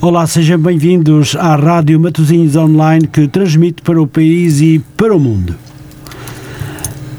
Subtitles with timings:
[0.00, 5.18] Olá, sejam bem-vindos à Rádio Matosinhos Online que transmite para o país e para o
[5.18, 5.65] mundo.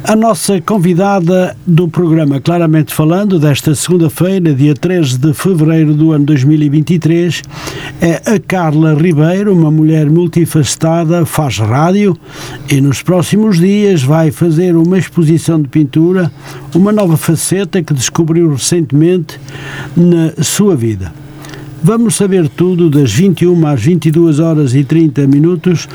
[0.07, 6.23] A nossa convidada do programa Claramente Falando, desta segunda-feira, dia 13 de fevereiro do ano
[6.23, 7.41] 2023,
[7.99, 12.15] é a Carla Ribeiro, uma mulher multifacetada, faz rádio
[12.69, 16.31] e nos próximos dias vai fazer uma exposição de pintura,
[16.73, 19.37] uma nova faceta que descobriu recentemente
[19.93, 21.11] na sua vida.
[21.83, 25.87] Vamos saber tudo das 21 às 22 horas e 30 minutos.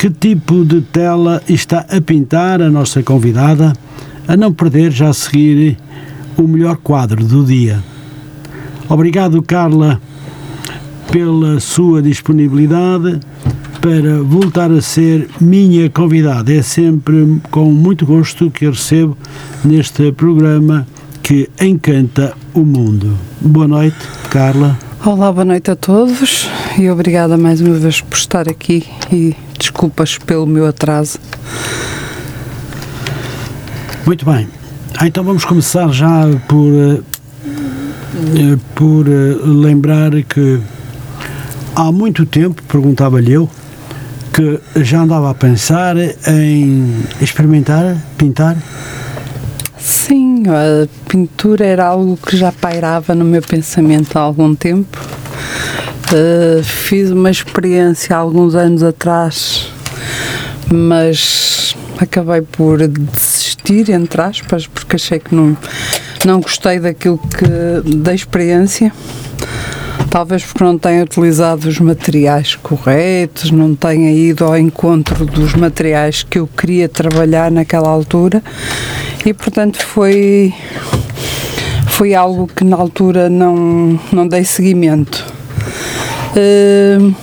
[0.00, 3.74] Que tipo de tela está a pintar a nossa convidada?
[4.26, 5.76] A não perder já a seguir
[6.38, 7.84] o melhor quadro do dia.
[8.88, 10.00] Obrigado, Carla,
[11.12, 13.20] pela sua disponibilidade
[13.82, 16.50] para voltar a ser minha convidada.
[16.50, 19.18] É sempre com muito gosto que recebo
[19.62, 20.86] neste programa
[21.22, 23.18] que encanta o mundo.
[23.38, 23.98] Boa noite,
[24.30, 24.78] Carla.
[25.04, 30.16] Olá, boa noite a todos e obrigada mais uma vez por estar aqui e desculpas
[30.18, 31.18] pelo meu atraso.
[34.06, 34.48] Muito bem.
[34.98, 37.00] Ah, então vamos começar já por, eh,
[38.36, 40.60] eh, por eh, lembrar que
[41.76, 43.48] há muito tempo, perguntava-lhe eu,
[44.32, 48.56] que já andava a pensar em experimentar, pintar.
[49.78, 54.98] Sim, a pintura era algo que já pairava no meu pensamento há algum tempo.
[56.12, 59.72] Uh, fiz uma experiência há alguns anos atrás,
[60.72, 65.56] mas acabei por desistir, entre aspas, porque achei que não,
[66.24, 68.92] não gostei daquilo que da experiência.
[70.10, 76.24] Talvez porque não tenha utilizado os materiais corretos, não tenha ido ao encontro dos materiais
[76.24, 78.42] que eu queria trabalhar naquela altura
[79.24, 80.52] e portanto foi
[81.86, 85.24] foi algo que na altura não, não dei seguimento.
[86.36, 87.14] Uh,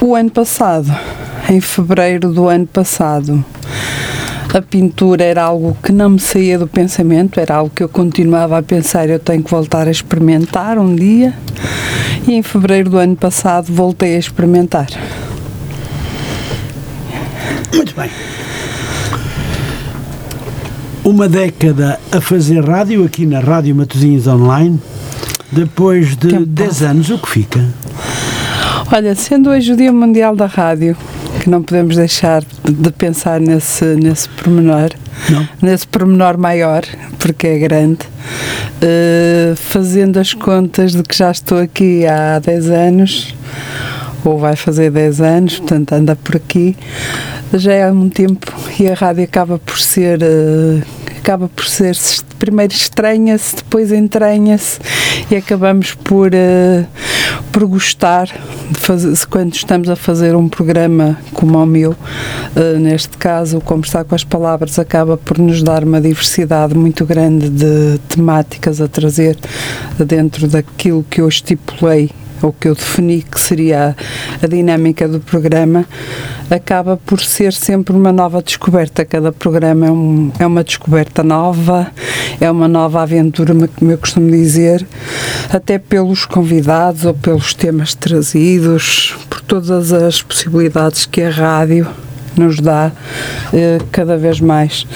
[0.00, 0.96] o ano passado,
[1.50, 3.44] em fevereiro do ano passado,
[4.54, 8.56] a pintura era algo que não me saía do pensamento, era algo que eu continuava
[8.56, 11.34] a pensar, eu tenho que voltar a experimentar um dia.
[12.26, 14.86] E em fevereiro do ano passado voltei a experimentar.
[17.74, 18.10] Muito bem.
[21.04, 24.78] Uma década a fazer rádio aqui na Rádio Matosinhos Online.
[25.50, 27.64] Depois de 10 anos, o que fica?
[28.92, 30.94] Olha, sendo hoje o Dia Mundial da Rádio,
[31.40, 34.90] que não podemos deixar de pensar nesse, nesse pormenor,
[35.30, 35.48] Não.
[35.62, 36.82] nesse pormenor maior,
[37.18, 38.00] porque é grande,
[38.82, 43.34] uh, fazendo as contas de que já estou aqui há 10 anos,
[44.24, 46.76] ou vai fazer 10 anos, portanto anda por aqui,
[47.54, 50.18] já é um tempo e a rádio acaba por ser.
[50.22, 50.82] Uh,
[51.18, 51.94] acaba por ser
[52.38, 54.78] primeiro estranha-se, depois entranha-se
[55.30, 56.86] e acabamos por, uh,
[57.52, 58.26] por gostar
[58.70, 63.60] de fazer, quando estamos a fazer um programa como o meu, uh, neste caso, o
[63.60, 68.88] Conversar com as Palavras acaba por nos dar uma diversidade muito grande de temáticas a
[68.88, 69.36] trazer
[69.98, 72.10] dentro daquilo que eu estipulei
[72.42, 73.96] ou que eu defini que seria
[74.40, 75.84] a, a, dinâmica do programa,
[76.50, 79.04] acaba por ser sempre uma nova descoberta.
[79.04, 81.90] Cada programa é, um, é uma descoberta nova,
[82.40, 84.86] é uma nova aventura, como eu costumo dizer,
[85.52, 91.86] até pelos convidados ou pelos temas trazidos, por todas as possibilidades que a rádio
[92.40, 92.92] nos dá
[93.52, 94.86] eh, cada vez mais.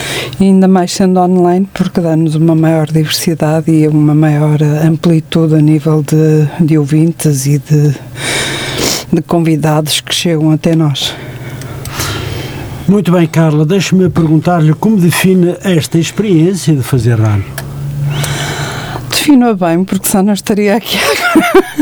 [0.40, 5.60] E ainda mais sendo online, porque dá-nos uma maior diversidade e uma maior amplitude a
[5.60, 7.94] nível de, de ouvintes e de,
[9.12, 11.14] de convidados que chegam até nós.
[12.88, 17.44] Muito bem, Carla, deixe-me perguntar-lhe como define esta experiência de fazer rádio.
[19.08, 20.98] Defino-a bem, porque só não estaria aqui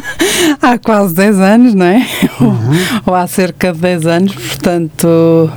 [0.61, 2.06] há quase 10 anos, não é?
[2.41, 3.00] Uhum.
[3.06, 5.50] Ou há cerca de 10 anos, portanto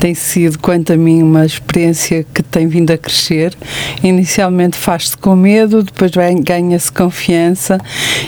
[0.00, 3.54] tem sido, quanto a mim, uma experiência que tem vindo a crescer.
[4.02, 6.10] Inicialmente faz-se com medo, depois
[6.42, 7.78] ganha-se confiança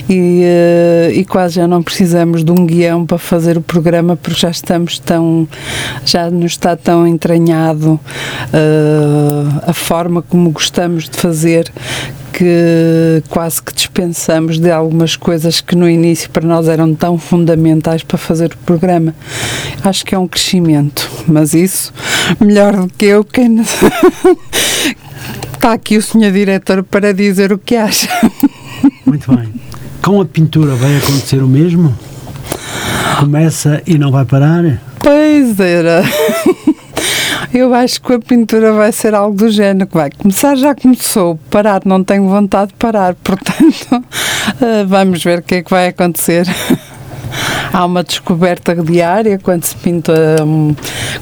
[0.08, 4.38] e, uh, e quase já não precisamos de um guião para fazer o programa porque
[4.38, 5.48] já estamos tão,
[6.04, 11.72] já nos está tão entranhado uh, a forma como gostamos de fazer
[12.32, 18.02] que quase que dispensamos de algumas coisas que no início para nós eram tão fundamentais
[18.02, 19.14] para fazer o programa.
[19.84, 21.92] Acho que é um crescimento, mas isso,
[22.40, 23.60] melhor do que eu, quem
[25.52, 28.08] está aqui o senhor diretor para dizer o que acha.
[29.06, 29.52] Muito bem.
[30.02, 31.96] Com a pintura vai acontecer o mesmo?
[33.20, 34.80] Começa e não vai parar?
[34.98, 36.02] Pois era.
[37.54, 41.38] Eu acho que a pintura vai ser algo do género que vai começar, já começou,
[41.50, 44.02] parar, não tenho vontade de parar, portanto,
[44.62, 46.46] eh, vamos ver o que é que vai acontecer.
[47.72, 50.12] há uma descoberta diária quando se pinta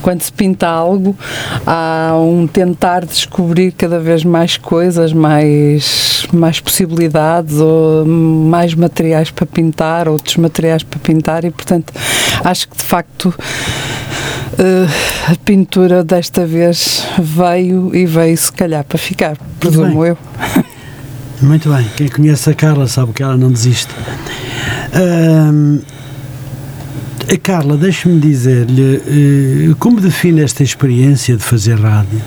[0.03, 1.17] quando se pinta algo
[1.65, 9.47] há um tentar descobrir cada vez mais coisas mais mais possibilidades ou mais materiais para
[9.47, 11.93] pintar outros materiais para pintar e portanto
[12.44, 13.33] acho que de facto
[14.61, 20.19] Uh, a pintura desta vez veio e veio se calhar para ficar, presumo eu.
[21.41, 23.91] Muito bem, quem conhece a Carla sabe que ela não desiste.
[24.93, 25.83] Uh,
[27.27, 32.21] eh, Carla, deixe-me dizer-lhe, eh, como define esta experiência de fazer rádio?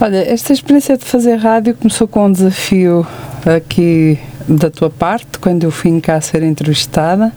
[0.00, 3.06] Olha, esta experiência de fazer rádio começou com um desafio
[3.44, 4.18] aqui
[4.48, 7.32] da tua parte, quando eu vim cá ser entrevistada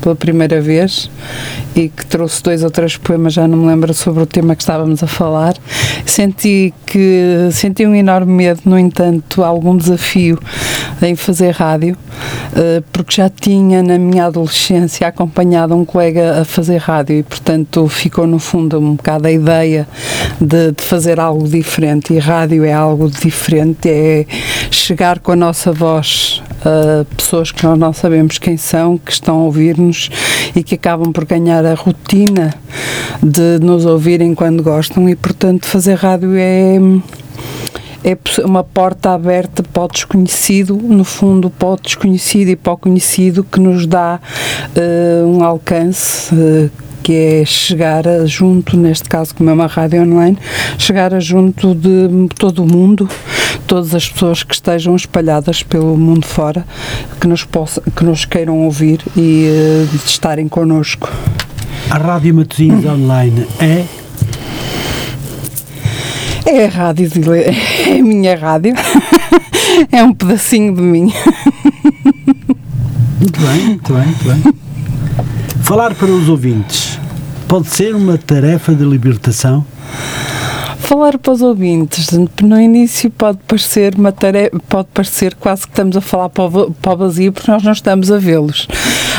[0.00, 1.10] pela primeira vez
[1.74, 4.62] e que trouxe dois ou três poemas, já não me lembro sobre o tema que
[4.62, 5.54] estávamos a falar.
[6.04, 10.38] Senti que senti um enorme medo, no entanto, algum desafio
[11.00, 11.96] em fazer rádio,
[12.54, 17.88] eh, porque já tinha na minha adolescência acompanhado um colega a fazer rádio e, portanto,
[17.88, 19.88] ficou no fundo um bocado a ideia
[20.40, 22.12] de, de fazer algo diferente.
[22.12, 24.26] E rádio é algo diferente, é
[24.70, 29.40] chegar com a nossa voz a pessoas que nós não sabemos quem são, que estão
[29.40, 30.10] a ouvir-nos
[30.54, 32.54] e que acabam por ganhar a rotina
[33.22, 36.78] de nos ouvirem quando gostam e, portanto, fazer rádio é
[38.02, 42.76] é uma porta aberta para o desconhecido, no fundo, para o desconhecido e para o
[42.78, 44.18] conhecido, que nos dá
[44.74, 46.34] uh, um alcance.
[46.34, 46.70] Uh,
[47.02, 50.38] que é chegar a, junto, neste caso como é uma rádio online,
[50.76, 53.08] chegar a junto de todo o mundo,
[53.66, 56.64] todas as pessoas que estejam espalhadas pelo mundo fora,
[57.20, 61.10] que nos, possa, que nos queiram ouvir e uh, estarem connosco.
[61.88, 63.84] A Rádio Matosinhos Online é?
[66.46, 68.74] É a rádio, é a minha rádio,
[69.92, 71.12] é um pedacinho de mim.
[73.20, 74.54] Muito bem, muito bem, muito bem.
[75.62, 76.98] Falar para os ouvintes
[77.46, 79.64] pode ser uma tarefa de libertação?
[80.90, 82.08] Falar para os ouvintes,
[82.42, 86.72] no início pode parecer uma tarefa, pode parecer quase que estamos a falar para o,
[86.72, 88.66] para o vazio porque nós não estamos a vê-los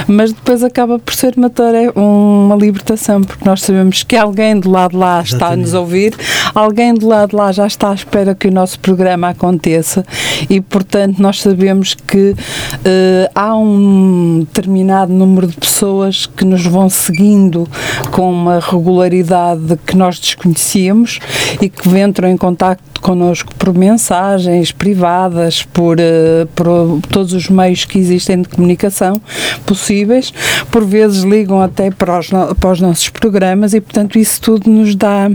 [0.08, 4.70] mas depois acaba por ser uma tarefa, uma libertação, porque nós sabemos que alguém do
[4.70, 5.34] lado lá Exatamente.
[5.34, 6.16] está a nos ouvir,
[6.54, 10.06] alguém do lado de lá já está à espera que o nosso programa aconteça
[10.50, 16.90] e, portanto, nós sabemos que uh, há um determinado número de pessoas que nos vão
[16.90, 17.68] seguindo
[18.12, 21.20] com uma regularidade que nós desconhecíamos
[21.62, 27.86] e que entram em contato connosco por mensagens privadas, por, uh, por todos os meios
[27.86, 29.22] que existem de comunicação
[29.66, 30.34] possíveis,
[30.72, 32.30] por vezes ligam até para os,
[32.60, 35.30] para os nossos programas e, portanto, isso tudo nos dá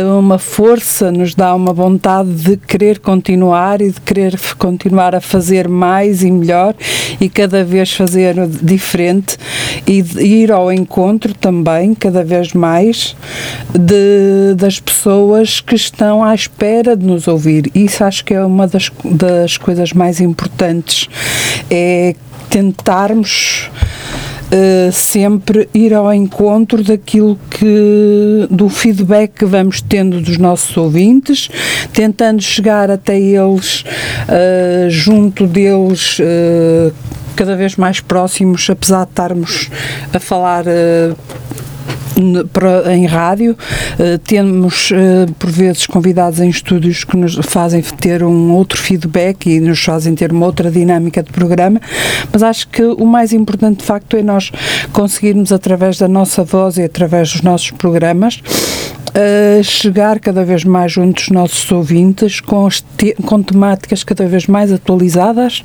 [0.00, 5.68] uma força, nos dá uma vontade de querer continuar e de querer continuar a fazer
[5.68, 6.74] mais e melhor
[7.20, 9.36] e cada vez fazer diferente
[9.86, 13.14] e ir ao encontro também, cada vez mais,
[13.72, 17.70] de, das pessoas que estão à espera de nos ouvir.
[17.74, 21.08] Isso acho que é uma das, das coisas mais importantes,
[21.70, 22.14] é
[22.48, 23.70] tentarmos
[24.52, 31.48] uh, sempre ir ao encontro daquilo que do feedback que vamos tendo dos nossos ouvintes,
[31.92, 33.84] tentando chegar até eles,
[34.28, 36.18] uh, junto deles.
[36.18, 36.92] Uh,
[37.34, 39.70] cada vez mais próximos, apesar de estarmos
[40.12, 40.64] a falar
[42.90, 43.56] em rádio.
[43.98, 49.46] Uh, temos, uh, por vezes, convidados em estúdios que nos fazem ter um outro feedback
[49.46, 51.80] e nos fazem ter uma outra dinâmica de programa,
[52.32, 54.50] mas acho que o mais importante, de facto, é nós
[54.92, 58.40] conseguirmos, através da nossa voz e através dos nossos programas,
[59.14, 62.66] a chegar cada vez mais junto dos nossos ouvintes com,
[62.96, 65.62] te com temáticas cada vez mais atualizadas,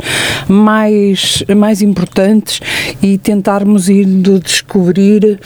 [0.47, 2.59] mais, mais importantes
[3.01, 5.39] e tentarmos ir de descobrir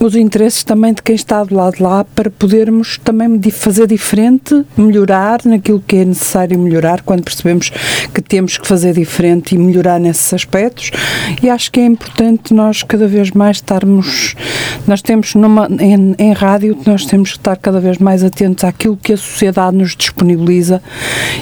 [0.00, 4.64] os interesses também de quem está do lado de lá para podermos também fazer diferente,
[4.76, 7.70] melhorar naquilo que é necessário melhorar quando percebemos
[8.12, 10.90] que temos que fazer diferente e melhorar nesses aspectos
[11.42, 14.34] e acho que é importante nós cada vez mais estarmos
[14.86, 18.96] nós temos numa, em, em rádio nós temos que estar cada vez mais atentos àquilo
[18.96, 20.82] que a sociedade nos disponibiliza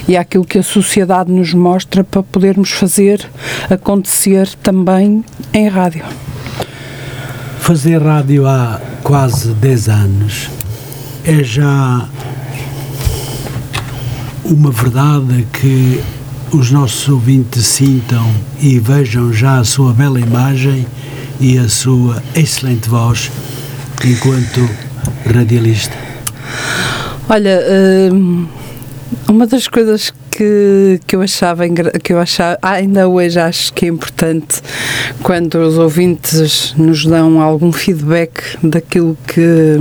[0.07, 3.25] e àquilo que a sociedade nos mostra para podermos fazer
[3.69, 6.03] acontecer também em rádio.
[7.63, 10.49] Fazer rádio há quase 10 anos
[11.23, 12.09] é já
[14.43, 16.03] uma verdade que
[16.51, 18.29] os nossos ouvintes sintam
[18.59, 20.85] e vejam já a sua bela imagem
[21.39, 23.31] e a sua excelente voz
[24.03, 24.69] enquanto
[25.33, 25.95] radialista?
[27.29, 27.61] Olha,
[28.11, 28.45] hum,
[29.29, 31.63] uma das coisas que, que eu achava
[32.03, 34.61] que eu achava, ainda hoje acho que é importante
[35.21, 39.77] quando os ouvintes nos dão algum feedback daquilo que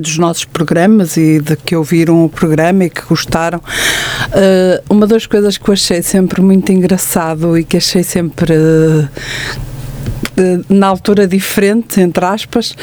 [0.00, 3.60] dos nossos programas e de que ouviram o programa e que gostaram.
[3.60, 9.08] Uh, uma das coisas que eu achei sempre muito engraçado e que achei sempre uh,
[10.68, 12.74] na altura diferente, entre aspas,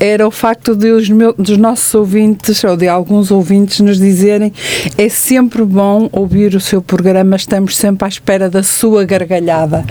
[0.00, 4.52] era o facto de os meus, dos nossos ouvintes, ou de alguns ouvintes, nos dizerem
[4.96, 9.84] é sempre bom ouvir o seu programa, estamos sempre à espera da sua gargalhada.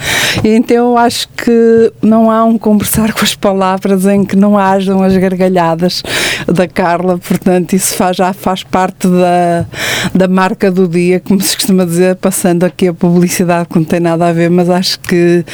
[0.44, 4.58] E então eu acho que não há um conversar com as palavras em que não
[4.58, 6.02] hajam as gargalhadas
[6.48, 9.66] da Carla, portanto, isso faz, já faz parte da,
[10.14, 14.00] da marca do dia, como se costuma dizer, passando aqui a publicidade que não tem
[14.00, 15.46] nada a ver, mas acho que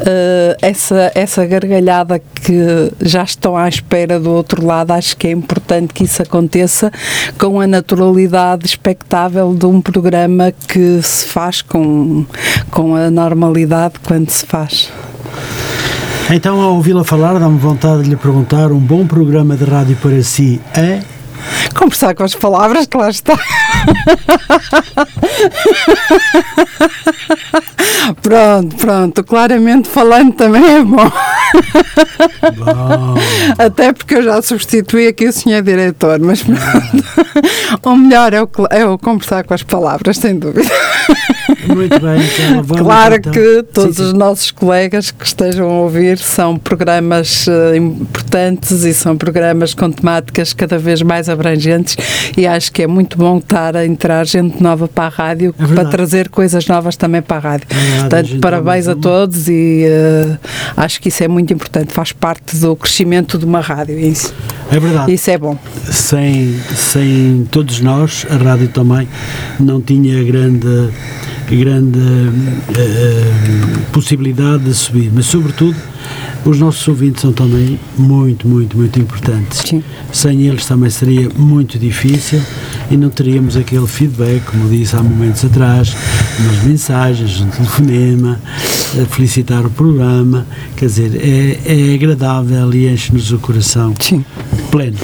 [0.00, 5.30] uh, essa essa, gargalhada que já estão à espera do outro lado, acho que é
[5.30, 6.92] importante que isso aconteça
[7.38, 12.24] com a naturalidade expectável de um programa que se faz com,
[12.70, 14.90] com a normalidade quando se faz.
[16.30, 20.22] Então, ao ouvi-la falar, dá-me vontade de lhe perguntar: um bom programa de rádio para
[20.22, 21.00] si é?
[21.74, 23.38] Conversar com as palavras, que lá está.
[28.22, 29.24] pronto, pronto.
[29.24, 31.10] Claramente falando também é bom.
[32.56, 33.14] bom.
[33.58, 36.60] Até porque eu já substituí aqui o senhor diretor, mas pronto.
[37.82, 40.70] o melhor é o, é o conversar com as palavras, sem dúvida.
[41.66, 43.32] Muito bem, então, vamos Claro então.
[43.32, 44.08] que todos sim, sim.
[44.08, 49.90] os nossos colegas que estejam a ouvir são programas uh, importantes e são programas com
[49.90, 51.96] temáticas cada vez mais abrangentes
[52.36, 55.66] e acho que é muito bom estar a entrar gente nova para a rádio é
[55.66, 57.66] para trazer coisas novas também para a rádio.
[57.70, 60.38] É Portanto, parabéns a todos e uh,
[60.76, 63.98] acho que isso é muito importante, faz parte do crescimento de uma rádio.
[63.98, 64.34] Isso.
[64.70, 65.12] É verdade.
[65.12, 65.56] Isso é bom.
[65.84, 69.08] Sem, sem todos nós, a rádio também
[69.58, 70.90] não tinha grande
[71.50, 75.76] grande uh, possibilidade de subir, mas sobretudo
[76.44, 79.62] os nossos ouvintes são também muito, muito, muito importantes.
[79.64, 79.82] Sim.
[80.12, 82.40] Sem eles também seria muito difícil
[82.90, 85.94] e não teríamos aquele feedback, como disse há momentos atrás,
[86.40, 88.40] umas mensagens, um telefonema,
[89.10, 90.46] felicitar o programa,
[90.76, 94.24] quer dizer, é, é agradável e enche-nos o coração Sim.
[94.70, 94.98] pleno.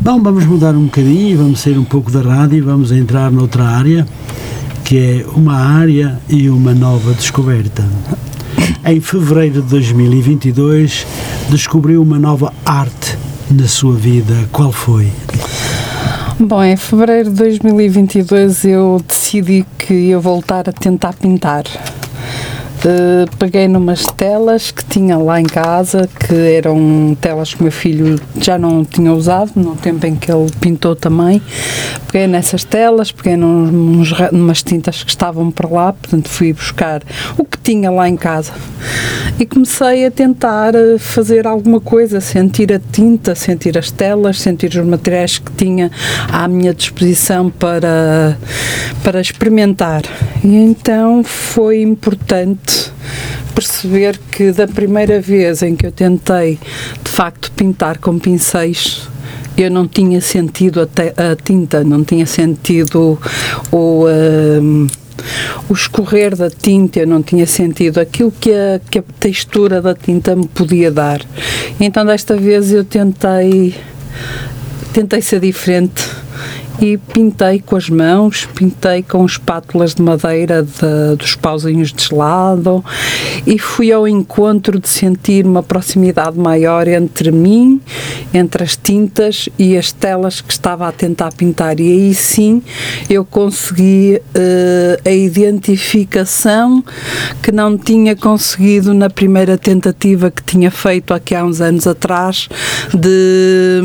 [0.00, 3.64] Bom, vamos mudar um bocadinho, vamos sair um pouco da rádio e vamos entrar noutra
[3.64, 4.06] área
[4.88, 7.84] que é uma área e uma nova descoberta.
[8.84, 11.06] Em fevereiro de 2022,
[11.50, 13.18] descobriu uma nova arte
[13.50, 14.48] na sua vida.
[14.52, 15.08] Qual foi?
[16.38, 21.64] Bom, em fevereiro de 2022 eu decidi que ia voltar a tentar pintar.
[22.78, 27.72] Uh, peguei numas telas que tinha lá em casa, que eram telas que o meu
[27.72, 31.42] filho já não tinha usado, no tempo em que ele pintou também.
[32.06, 37.02] Peguei nessas telas, peguei nos, numas tintas que estavam por lá, portanto fui buscar
[37.36, 38.52] o que tinha lá em casa
[39.38, 44.68] e comecei a tentar eh, fazer alguma coisa, sentir a tinta, sentir as telas, sentir
[44.70, 45.90] os materiais que tinha
[46.32, 48.36] à minha disposição para,
[49.04, 50.02] para experimentar.
[50.42, 52.67] E então foi importante
[53.58, 56.60] perceber que da primeira vez em que eu tentei
[57.02, 59.08] de facto pintar com pincéis
[59.56, 63.18] eu não tinha sentido a, tinta, não tinha sentido
[63.72, 64.86] o, uh,
[65.68, 69.92] o escorrer da tinta, eu não tinha sentido aquilo que a, que a textura da
[69.92, 71.20] tinta me podia dar.
[71.80, 73.74] Então desta vez eu tentei
[74.92, 76.04] tentei ser diferente
[76.80, 82.84] e pintei com as mãos, pintei com espátulas de madeira de, dos pauzinhos de gelado
[83.46, 87.80] e fui ao encontro de sentir uma proximidade maior entre mim,
[88.32, 91.80] entre as tintas e as telas que estava a tentar pintar.
[91.80, 92.62] E aí sim
[93.10, 96.84] eu consegui uh, a identificação
[97.42, 102.48] que não tinha conseguido na primeira tentativa que tinha feito aqui há uns anos atrás
[102.94, 103.82] de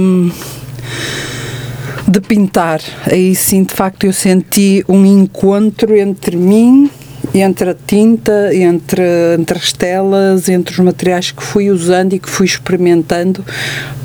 [2.08, 2.82] de pintar.
[3.10, 6.90] Aí sim, de facto, eu senti um encontro entre mim,
[7.34, 9.02] entre a tinta, entre,
[9.40, 13.44] entre as telas, entre os materiais que fui usando e que fui experimentando,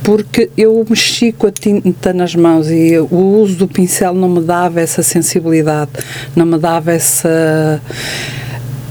[0.02, 4.40] porque eu mexi com a tinta nas mãos e o uso do pincel não me
[4.40, 5.90] dava essa sensibilidade,
[6.34, 7.80] não me dava essa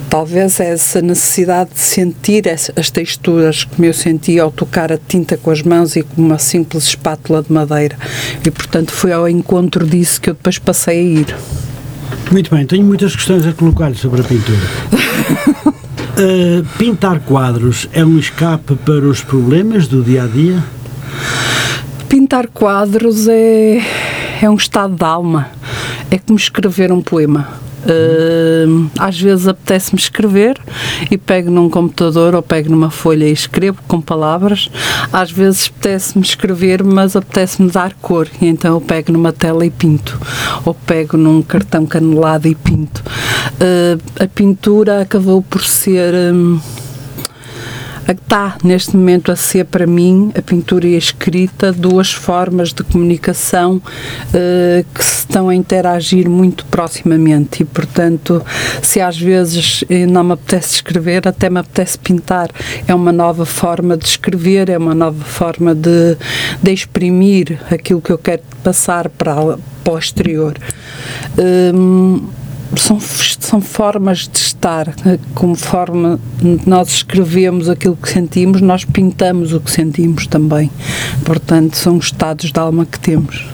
[0.10, 2.44] talvez essa necessidade de sentir
[2.76, 6.40] as texturas como eu senti ao tocar a tinta com as mãos e com uma
[6.40, 7.98] simples espátula de madeira.
[8.46, 11.36] E, portanto, foi ao encontro disso que eu depois passei a ir.
[12.32, 14.58] Muito bem, tenho muitas questões a colocar sobre a pintura.
[14.94, 20.64] uh, pintar quadros é um escape para os problemas do dia a dia?
[22.10, 23.82] Pintar quadros é,
[24.42, 25.50] é um estado de alma,
[26.10, 27.67] é como escrever um poema.
[27.84, 30.60] Uh, às vezes apetece-me escrever
[31.10, 34.70] e pego num computador ou pego numa folha e escrevo com palavras.
[35.12, 39.70] Às vezes apetece-me escrever, mas apetece-me dar cor, e então eu pego numa tela e
[39.70, 40.20] pinto,
[40.66, 43.04] ou pego num cartão canelado e pinto.
[43.54, 46.14] Uh, a pintura acabou por ser.
[48.14, 52.84] Está neste momento a ser para mim a pintura e a escrita duas formas de
[52.84, 57.64] comunicação uh, que se estão a interagir muito proximamente.
[57.64, 58.44] E portanto
[58.82, 62.50] se às vezes eh, não me apetece escrever até me apetece pintar.
[62.88, 66.18] É uma nova forma de escrever é uma nova forma de,
[66.62, 70.58] de exprimir aquilo que eu quero passar para, para o exterior.
[71.38, 72.28] Um,
[72.76, 74.94] são, são formas de estar,
[75.34, 76.18] conforme
[76.66, 80.70] nós escrevemos aquilo que sentimos, nós pintamos o que sentimos também.
[81.24, 83.46] Portanto, são estados de alma que temos.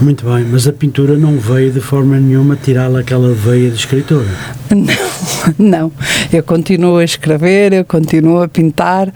[0.00, 4.26] Muito bem, mas a pintura não veio de forma nenhuma tirá-la aquela veia de escritora?
[4.74, 5.92] Não, não.
[6.32, 9.12] Eu continuo a escrever, eu continuo a pintar.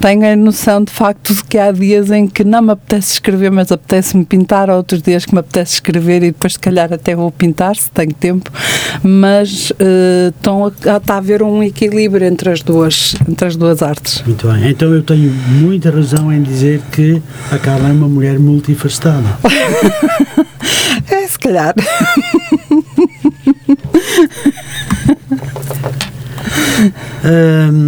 [0.00, 3.50] Tenho a noção de facto de que há dias em que não me apetece escrever,
[3.50, 7.14] mas apetece-me pintar, há outros dias que me apetece escrever e depois se calhar até
[7.14, 8.50] vou pintar, se tenho tempo.
[9.02, 14.22] Mas uh, a, está a haver um equilíbrio entre as duas, entre as duas artes.
[14.26, 18.38] Muito bem, então eu tenho muita razão em dizer que a Carla é uma mulher
[18.38, 19.38] multifacetada.
[21.10, 21.74] é, se calhar.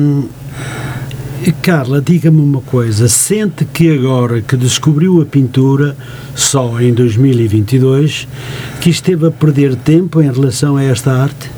[1.69, 3.09] Carla, diga-me uma coisa.
[3.09, 5.95] Sente que agora que descobriu a pintura,
[6.35, 8.27] só em 2022,
[8.81, 11.51] que esteve a perder tempo em relação a esta arte?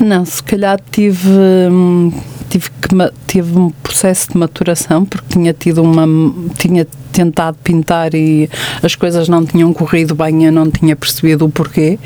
[0.00, 1.28] Não, se calhar tive.
[1.28, 2.10] Hum,
[2.48, 2.88] tive, que,
[3.26, 6.06] tive um processo de maturação porque tinha tido uma
[6.58, 8.48] tinha tentado pintar e
[8.82, 11.98] as coisas não tinham corrido bem eu não tinha percebido o porquê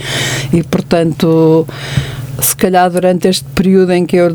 [0.53, 1.67] e portanto
[2.41, 4.31] se calhar durante este período em que eu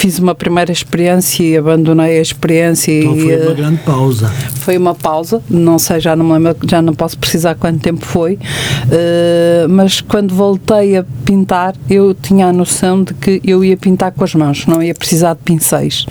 [0.00, 2.90] fiz uma primeira experiência e abandonei a experiência.
[2.90, 4.32] Então foi uma grande pausa.
[4.54, 8.04] Foi uma pausa, não sei, já não me lembro, já não posso precisar quanto tempo
[8.04, 13.76] foi, uh, mas quando voltei a pintar, eu tinha a noção de que eu ia
[13.76, 16.06] pintar com as mãos, não ia precisar de pincéis.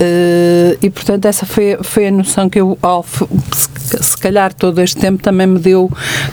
[0.00, 3.04] Uh, e portanto, essa foi, foi a noção que eu, ao,
[3.52, 5.90] se calhar, todo este tempo também me deu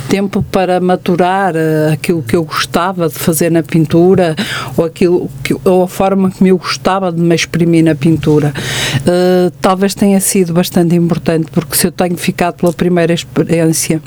[0.09, 1.53] tempo para maturar
[1.93, 4.16] aquilo que eu gostava de fazer na pintura
[4.75, 5.29] ou, aquilo
[5.63, 8.53] ou a forma que eu gostava de me exprimir na pintura.
[9.01, 14.01] Uh, talvez tenha sido bastante importante, porque se eu tenho ficado pela primeira experiência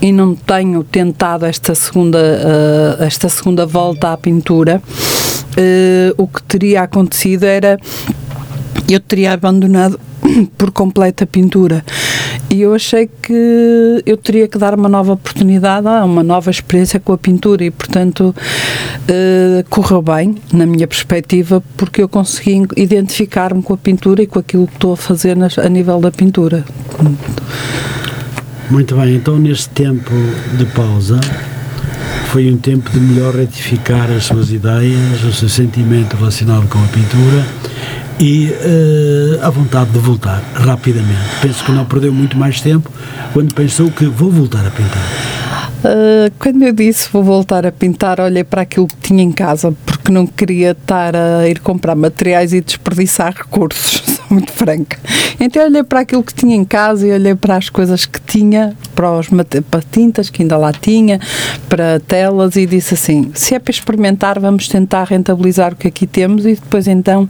[0.00, 6.42] e não tenho tentado esta segunda, uh, esta segunda volta à pintura, uh, o que
[6.42, 7.78] teria acontecido era
[8.88, 9.98] eu teria abandonado
[10.56, 11.84] por completo a pintura.
[12.52, 17.14] E eu achei que eu teria que dar uma nova oportunidade, uma nova experiência com
[17.14, 23.72] a pintura e, portanto, uh, correu bem, na minha perspectiva, porque eu consegui identificar-me com
[23.72, 26.62] a pintura e com aquilo que estou a fazer a nível da pintura.
[28.70, 30.12] Muito bem, então neste tempo
[30.58, 31.20] de pausa,
[32.26, 36.86] foi um tempo de melhor retificar as suas ideias, o seu sentimento relacionado com a
[36.88, 37.46] pintura
[38.22, 41.18] e uh, a vontade de voltar rapidamente.
[41.40, 42.88] Penso que não perdeu muito mais tempo
[43.32, 45.02] quando pensou que vou voltar a pintar.
[45.84, 49.74] Uh, quando eu disse vou voltar a pintar, olhei para aquilo que tinha em casa,
[49.84, 54.98] porque não queria estar a ir comprar materiais e desperdiçar recursos muito franca.
[55.38, 58.76] Então olhei para aquilo que tinha em casa e olhei para as coisas que tinha,
[58.94, 59.28] para, os,
[59.70, 61.20] para tintas que ainda lá tinha,
[61.68, 66.06] para telas e disse assim: se é para experimentar, vamos tentar rentabilizar o que aqui
[66.06, 67.28] temos e depois então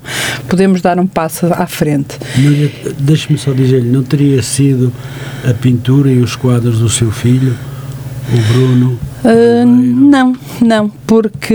[0.49, 2.19] podemos dar um passo à frente.
[2.99, 4.93] Deixe-me só dizer-lhe: não teria sido
[5.49, 7.57] a pintura e os quadros do seu filho,
[8.33, 9.12] o Bruno?
[9.25, 11.55] Uh, não, não, porque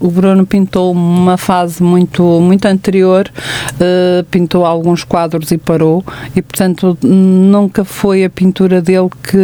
[0.00, 3.30] o Bruno pintou uma fase muito, muito anterior,
[3.74, 9.38] uh, pintou alguns quadros e parou, e portanto nunca foi a pintura dele que,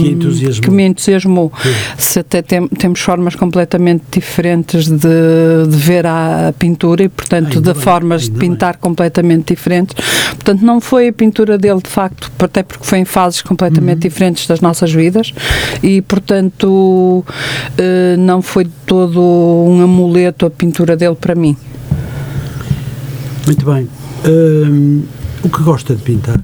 [0.00, 1.52] que, que me entusiasmou.
[1.98, 4.98] Se até tem, temos formas completamente diferentes de,
[5.68, 8.80] de ver a, pintura e portanto ainda de bem, formas de pintar bem.
[8.80, 9.96] completamente diferentes.
[10.30, 14.08] Portanto, não foi a pintura dele de facto, até porque foi em fases completamente uhum.
[14.08, 15.32] diferentes das nossas vidas
[15.82, 17.24] e, portanto,
[17.78, 21.56] eh, não foi todo um amuleto a pintura dele para mim.
[23.46, 23.88] Muito bem.
[24.26, 25.02] Um,
[25.42, 26.40] o que gosta de pintar?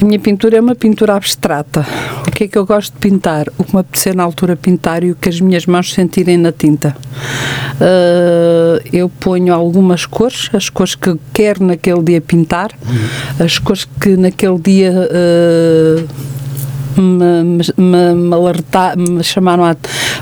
[0.00, 1.86] A minha pintura é uma pintura abstrata,
[2.26, 3.46] O que é que eu gosto de pintar?
[3.56, 6.50] O que me apetecer na altura pintar e o que as minhas mãos sentirem na
[6.50, 6.96] tinta.
[7.76, 12.72] Uh, eu ponho algumas cores, as cores que quero naquele dia pintar,
[13.38, 14.92] as cores que naquele dia.
[14.92, 16.32] Uh,
[16.96, 19.76] me, me, me, alertar, me chamaram a,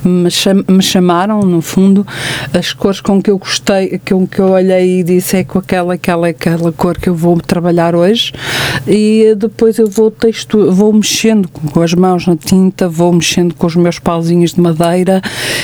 [0.05, 2.07] me, cham, me, chamaram no fundo
[2.53, 5.95] as cores com que eu gostei com que eu olhei e disse é com aquela
[5.95, 8.33] aquela aquela cor que eu vou trabalhar hoje.
[8.87, 13.67] E depois eu vou texto vou mexendo com as mãos na tinta vou mexendo com
[13.67, 15.21] os meus pauzinhos de madeira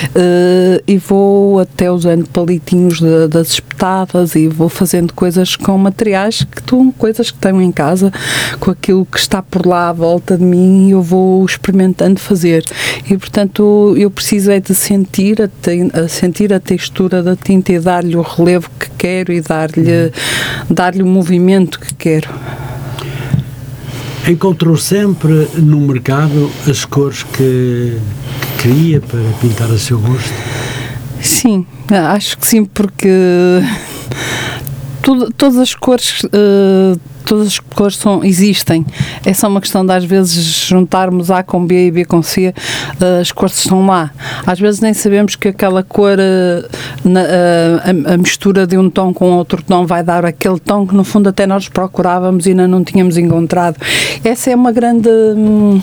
[0.09, 6.43] uh, e vou até usando palitinhos de, das espetadas e vou fazendo coisas com materiais
[6.43, 8.11] que estão coisas que tenho em casa
[8.59, 12.65] com aquilo que está por lá à volta de mim eu vou experimentando fazer
[13.09, 17.71] e portanto eu preciso é de sentir a, te, a sentir a textura da tinta
[17.71, 20.11] e dar-lhe o relevo que quero e dar-lhe
[20.69, 22.29] dar-lhe o movimento que quero.
[24.27, 27.97] Encontrou sempre no mercado as cores que,
[28.57, 30.33] que queria para pintar a seu gosto?
[31.21, 33.09] Sim, acho que sim, porque
[35.07, 38.85] tudo, todas as cores uh, todas as cores são, existem.
[39.25, 42.49] É só uma questão de às vezes juntarmos A com B e B com C,
[42.49, 44.11] uh, as cores estão lá.
[44.45, 48.89] Às vezes nem sabemos que aquela cor, uh, na, uh, a, a, mistura de um
[48.89, 52.49] tom com outro tom vai dar aquele tom que no fundo até nós procurávamos e
[52.49, 53.77] ainda não tínhamos encontrado.
[54.25, 55.09] Essa é uma grande.
[55.09, 55.81] Hum,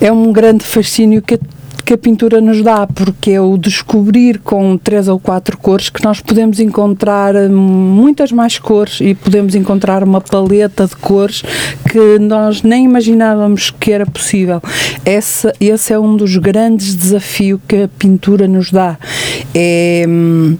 [0.00, 1.36] é um grande fascínio que
[1.86, 6.02] que a pintura nos dá, porque é o descobrir com três ou quatro cores que
[6.02, 11.44] nós podemos encontrar hum, muitas mais cores e podemos encontrar uma paleta de cores
[11.88, 14.60] que nós nem imaginávamos que era possível.
[15.04, 18.98] Esse, esse é um dos grandes desafios que a pintura nos dá.
[19.54, 20.56] É hum,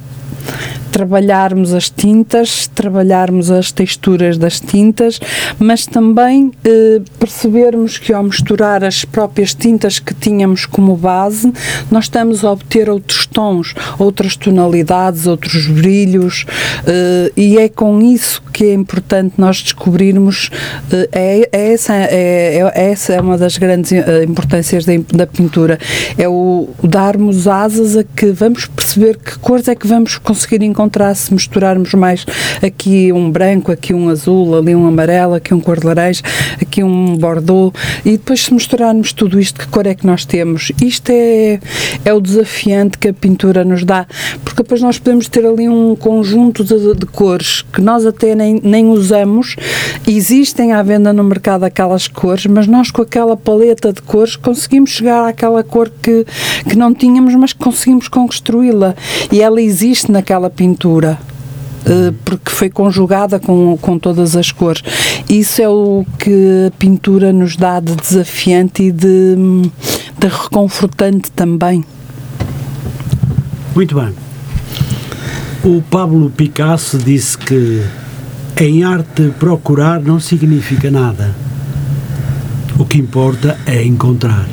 [0.90, 5.20] trabalharmos as tintas, trabalharmos as texturas das tintas,
[5.58, 11.52] mas também eh, percebermos que ao misturar as próprias tintas que tínhamos como base,
[11.90, 16.46] nós estamos a obter outros tons, outras tonalidades, outros brilhos,
[16.86, 20.50] eh, e é com isso que é importante nós descobrirmos,
[20.90, 25.26] eh, é, é, essa, é, é, essa é uma das grandes eh, importâncias da, da
[25.26, 25.78] pintura,
[26.16, 30.75] é o darmos asas a que vamos perceber que cores é que vamos conseguir encontrar
[30.76, 32.26] encontrar se misturarmos mais
[32.62, 36.20] aqui um branco, aqui um azul, ali um amarelo, aqui um cor de laranja,
[36.60, 40.70] aqui um bordeaux e depois se misturarmos tudo isto, que cor é que nós temos?
[40.82, 41.58] Isto é,
[42.04, 44.06] é o desafiante que a pintura nos dá,
[44.44, 48.60] porque depois nós podemos ter ali um conjunto de, de cores que nós até nem,
[48.62, 49.56] nem usamos,
[50.06, 54.90] existem à venda no mercado aquelas cores, mas nós com aquela paleta de cores conseguimos
[54.90, 56.26] chegar àquela cor que,
[56.68, 58.94] que não tínhamos, mas conseguimos construí-la
[59.32, 61.16] e ela existe naquela pintura pintura
[61.84, 64.82] eh, porque foi conjugada com, com todas as cores.
[65.28, 69.36] Isso é o que a pintura nos dá de desafiante e de,
[70.18, 71.84] de reconfortante também.
[73.74, 74.12] Muito bem.
[75.62, 77.84] O Pablo Picasso disse que
[78.58, 81.34] em arte procurar não significa nada.
[82.78, 84.48] O que importa é encontrar.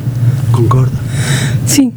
[0.52, 0.98] Concorda?
[1.66, 1.92] Sim.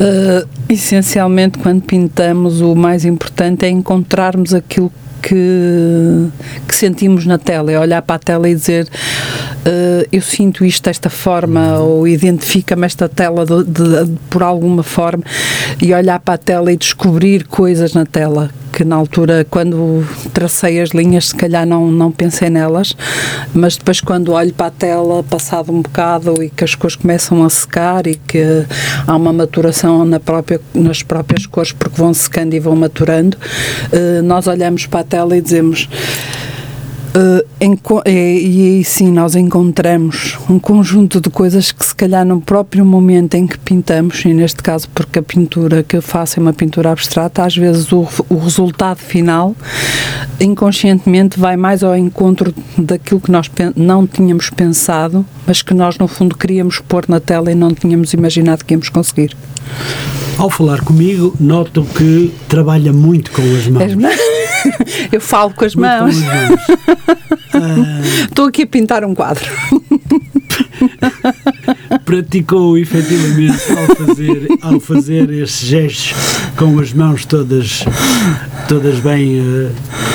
[0.00, 6.28] Uh, essencialmente, quando pintamos, o mais importante é encontrarmos aquilo que,
[6.66, 10.84] que sentimos na tela, é olhar para a tela e dizer uh, eu sinto isto
[10.84, 15.24] desta forma ou identifica-me esta tela de, de, de, por alguma forma
[15.82, 20.80] e olhar para a tela e descobrir coisas na tela que na altura, quando tracei
[20.80, 22.94] as linhas, se calhar não, não pensei nelas,
[23.52, 27.42] mas depois, quando olho para a tela, passado um bocado e que as cores começam
[27.44, 28.40] a secar e que
[29.04, 33.36] há uma maturação na própria, nas próprias cores, porque vão secando e vão maturando,
[33.92, 35.88] uh, nós olhamos para a tela e dizemos
[37.18, 37.44] Uh,
[38.06, 43.34] e aí sim nós encontramos um conjunto de coisas que se calhar no próprio momento
[43.34, 46.92] em que pintamos, e neste caso porque a pintura que eu faço é uma pintura
[46.92, 49.56] abstrata, às vezes o, o resultado final
[50.38, 56.06] inconscientemente vai mais ao encontro daquilo que nós não tínhamos pensado, mas que nós no
[56.06, 59.36] fundo queríamos pôr na tela e não tínhamos imaginado que íamos conseguir.
[60.38, 63.82] Ao falar comigo, noto que trabalha muito com as mãos.
[63.82, 64.14] As mãos.
[65.10, 66.14] Eu falo com as muito mãos.
[68.22, 69.44] Estou aqui a pintar um quadro.
[72.04, 76.14] Praticou efetivamente ao fazer, ao fazer esses gestos
[76.56, 77.84] com as mãos todas
[78.68, 79.40] todas bem.
[79.40, 79.70] Uh,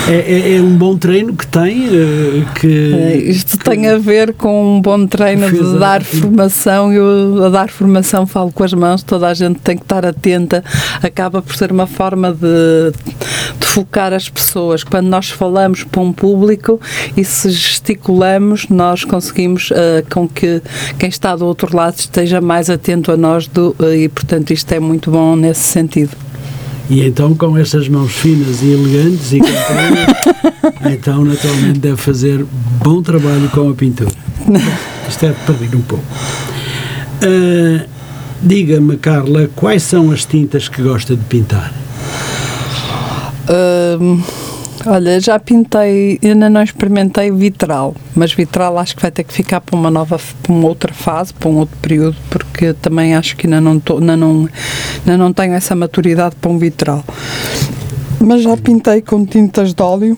[0.08, 1.88] é, é, é, um bom treino que tem.
[1.88, 6.04] Uh, que, é, isto que, tem a ver com um bom treino de dar a,
[6.04, 6.94] formação.
[6.94, 10.64] Eu, a dar formação, falo com as mãos, toda a gente tem que estar atenta.
[11.02, 12.92] Acaba por ser uma forma de,
[13.60, 14.84] de focar as pessoas.
[14.84, 16.80] Quando nós falamos para um público
[17.18, 20.53] e se gesticulamos, nós conseguimos uh, com que
[20.98, 24.80] quem está do outro lado esteja mais atento a nós do, e, portanto, isto é
[24.80, 26.12] muito bom nesse sentido.
[26.90, 29.40] E então, com essas mãos finas e elegantes e
[30.92, 32.46] então, naturalmente, deve fazer
[32.84, 34.12] bom trabalho com a pintura.
[35.08, 36.04] Isto é de perder um pouco.
[37.24, 37.88] Uh,
[38.46, 41.74] Diga-me, Carla, quais são as tintas que gosta de pintar?
[43.48, 44.22] Uh,
[44.86, 49.62] Olha, já pintei, ainda não experimentei vitral, mas vitral acho que vai ter que ficar
[49.62, 53.48] para uma nova, para uma outra fase, para um outro período, porque também acho que
[53.48, 54.50] ainda não, tô, ainda não,
[55.00, 57.02] ainda não tenho essa maturidade para um vitral.
[58.20, 60.18] Mas já pintei com tintas de óleo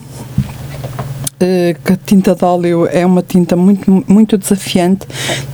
[1.83, 5.05] que a tinta de óleo é uma tinta muito, muito desafiante,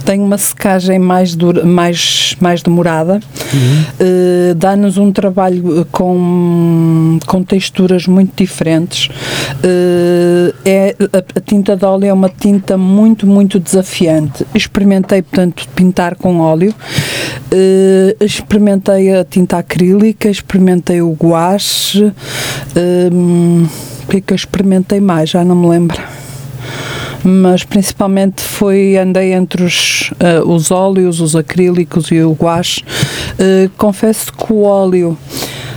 [0.05, 3.19] tem uma secagem mais, dura, mais, mais demorada,
[3.53, 4.51] uhum.
[4.51, 9.07] uh, dá-nos um trabalho com, com texturas muito diferentes.
[9.07, 14.45] Uh, é, a, a, tinta de óleo é uma tinta muito, muito desafiante.
[14.53, 16.73] Experimentei, portanto, pintar com óleo,
[18.19, 22.13] experimentei a tinta acrílica, experimentei o guache
[24.11, 25.97] que é que eu experimentei mais, já não me lembro.
[27.23, 32.83] Mas principalmente foi, andei entre os, uh, os óleos, os acrílicos e o guache.
[33.33, 35.17] Uh, confesso que o óleo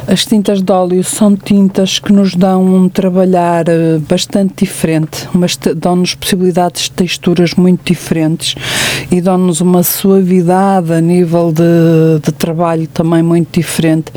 [0.06, 5.56] as tintas de óleo são tintas que nos dão um trabalhar eh, bastante diferente, mas
[5.76, 8.54] dão-nos possibilidades de texturas muito diferentes
[9.10, 14.12] e dão-nos uma suavidade a nível de, de trabalho também muito diferente.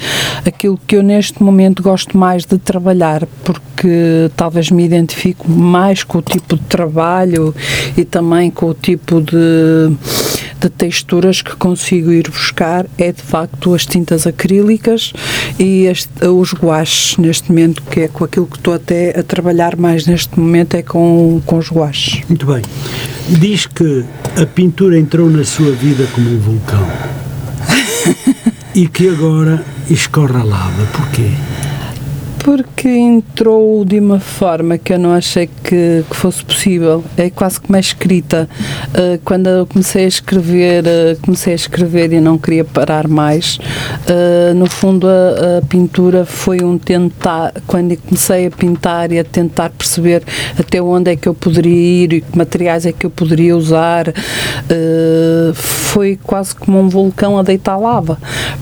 [0.45, 6.17] Aquilo que eu neste momento gosto mais de trabalhar, porque talvez me identifico mais com
[6.17, 7.56] o tipo de trabalho
[7.95, 9.95] e também com o tipo de
[10.60, 15.13] de texturas que consigo ir buscar é de facto as tintas acrílicas
[15.60, 19.76] e as, os guaches neste momento, que é com aquilo que estou até a trabalhar
[19.76, 22.22] mais neste momento é com, com os guaches.
[22.28, 22.62] Muito bem.
[23.30, 24.06] Diz que
[24.41, 26.88] a pintura entrou na sua vida como um vulcão
[28.74, 30.86] e que agora escorre a lava.
[30.93, 31.32] Porquê?
[32.48, 37.04] Porque entrou de uma forma que eu não achei que, que fosse possível.
[37.18, 38.48] É quase como é escrita.
[38.88, 43.58] Uh, quando eu comecei a escrever, uh, comecei a escrever e não queria parar mais.
[43.58, 47.52] Uh, no fundo, a, a, pintura foi um tentar.
[47.68, 50.24] Quando comecei a pintar e a tentar perceber
[50.58, 54.06] até onde é que eu poderia ir e que materiais é que eu poderia usar,
[55.54, 58.18] foi quase como um vulcão a deitar lava,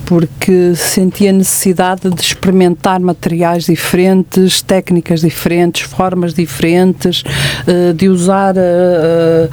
[0.08, 7.24] porque sentia a necessidade de experimentar materiais diferentes, técnicas diferentes, formas diferentes,
[7.68, 9.50] uh, de usar uh,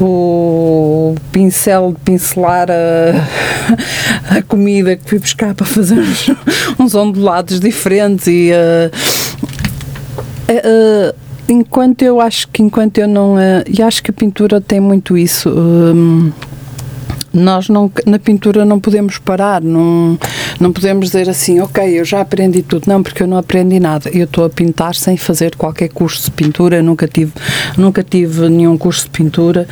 [0.00, 6.30] o pincel de pincelar a, a, comida que fui buscar para fazer uns,
[6.78, 8.50] uns ondulados diferentes e
[11.48, 13.36] enquanto eu acho que enquanto eu não
[13.68, 15.50] e acho que a pintura tem muito isso
[17.32, 20.18] nós não, na pintura não podemos parar, não,
[20.62, 22.84] não podemos dizer assim, ok, eu já aprendi tudo.
[22.86, 24.08] Não, porque eu não aprendi nada.
[24.10, 27.32] Eu estou a pintar sem fazer qualquer curso de pintura, nunca tive,
[27.76, 29.66] nunca tive nenhum curso de pintura,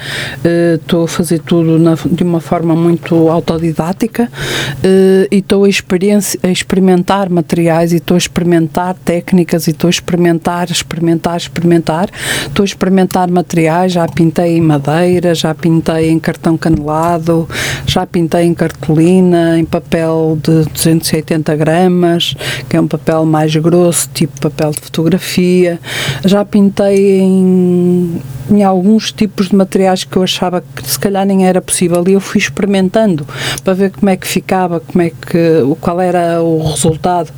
[0.44, 5.68] uh, estou a fazer tudo na, de uma forma muito autodidática uh, e estou a,
[5.68, 12.11] a experimentar materiais e estou a experimentar técnicas e estou a experimentar, experimentar, experimentar.
[12.46, 17.48] Estou a experimentar materiais, já pintei em madeira, já pintei em cartão canelado,
[17.87, 22.35] já pintei em cartolina, em papel de 280 gramas,
[22.69, 25.79] que é um papel mais grosso, tipo papel de fotografia.
[26.25, 31.47] Já pintei em, em alguns tipos de materiais que eu achava que se calhar nem
[31.47, 33.27] era possível e eu fui experimentando
[33.62, 37.33] para ver como é que ficava, como é que, qual era o resultado.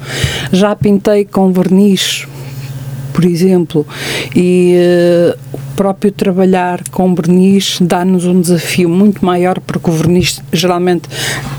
[0.52, 2.26] Já pintei com verniz,
[3.12, 3.86] por exemplo,
[4.34, 4.76] e
[5.52, 11.08] o próprio trabalhar com verniz dá-nos um desafio muito maior, porque o verniz geralmente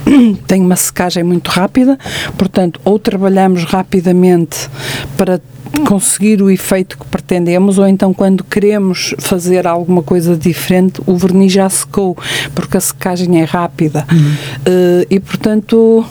[0.48, 1.98] tem uma secagem muito rápida,
[2.38, 4.70] portanto, ou trabalhamos rapidamente
[5.18, 5.42] para
[5.88, 11.52] conseguir o efeito que pretendemos, ou então quando queremos fazer alguma coisa diferente, o verniz
[11.52, 12.18] já secou,
[12.54, 14.06] porque a secagem é rápida.
[14.12, 14.20] Uhum.
[14.20, 16.06] Uh, e portanto.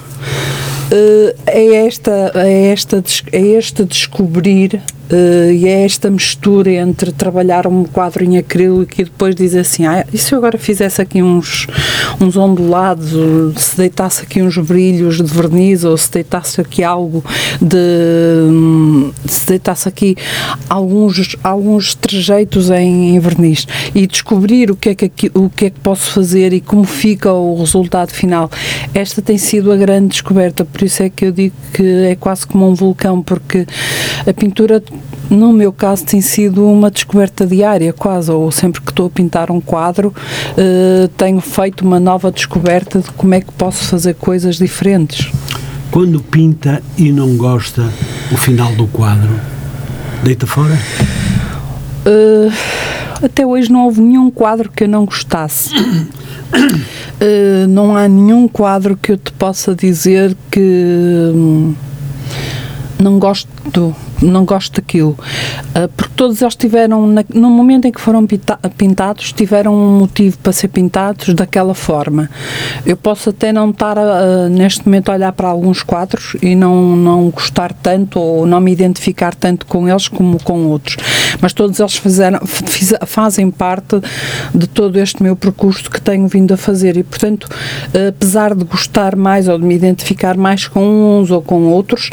[0.93, 7.67] Uh, é, esta, é, esta, é este descobrir uh, e é esta mistura entre trabalhar
[7.67, 11.23] um quadro em acrílico e depois dizer assim, ah, e se eu agora fizesse aqui
[11.23, 11.67] uns,
[12.21, 13.11] uns ondulados,
[13.57, 17.25] se deitasse aqui uns brilhos de verniz ou se deitasse aqui algo
[17.61, 17.73] de
[19.27, 20.17] se deitasse aqui
[20.69, 25.67] alguns, alguns trejeitos em, em verniz e descobrir o que, é que aqui, o que
[25.67, 28.51] é que posso fazer e como fica o resultado final.
[28.95, 32.47] Esta tem sido a grande descoberta, por isso é que eu digo que é quase
[32.47, 33.67] como um vulcão, porque
[34.27, 34.83] a pintura
[35.31, 39.51] no meu caso tem sido uma descoberta diária, quase, ou sempre que estou a pintar
[39.51, 40.15] um quadro,
[40.53, 45.31] uh, tenho feito uma nova descoberta de como é que posso fazer coisas diferentes.
[45.91, 47.91] Quando pinta e não gosta
[48.31, 49.31] o final do quadro,
[50.23, 50.79] deita fora?
[52.07, 52.53] Uh,
[53.23, 55.71] até hoje não houve nenhum quadro que eu não gostasse.
[55.75, 61.75] Uh, não há nenhum quadro que eu te possa dizer que hum,
[62.99, 63.49] não gosto
[64.23, 65.19] não gosto daquilo.
[65.75, 70.39] Uh, porque todos eles tiveram, no momento em que foram pinta, pintados, tiveram um motivo
[70.39, 72.31] para ser pintados daquela forma.
[72.87, 73.97] Eu posso até não estar
[74.51, 78.73] neste momento a olhar para alguns quadros e não, não gostar tanto ou não me
[78.73, 80.97] identificar tanto com eles como com outros,
[81.41, 84.01] mas todos eles fizeram, fiz, fazem parte
[84.55, 87.49] de todo este meu percurso que tenho vindo a fazer e, portanto,
[88.09, 92.11] apesar de gostar mais ou de me identificar mais com uns ou com outros,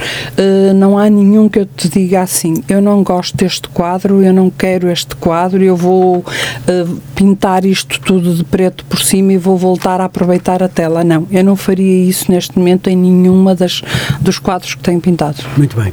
[0.76, 4.50] não há nenhum que eu te diga assim: eu não gosto deste quadro, eu não
[4.50, 9.58] quero este quadro, eu vou uh, pintar isto tudo de preto por cima e vou
[9.58, 11.04] voltar a aproveitar a tela.
[11.04, 13.82] Não, eu não faria isso neste momento em nenhuma das,
[14.20, 15.38] dos quadros que tenho pintado.
[15.58, 15.92] Muito bem.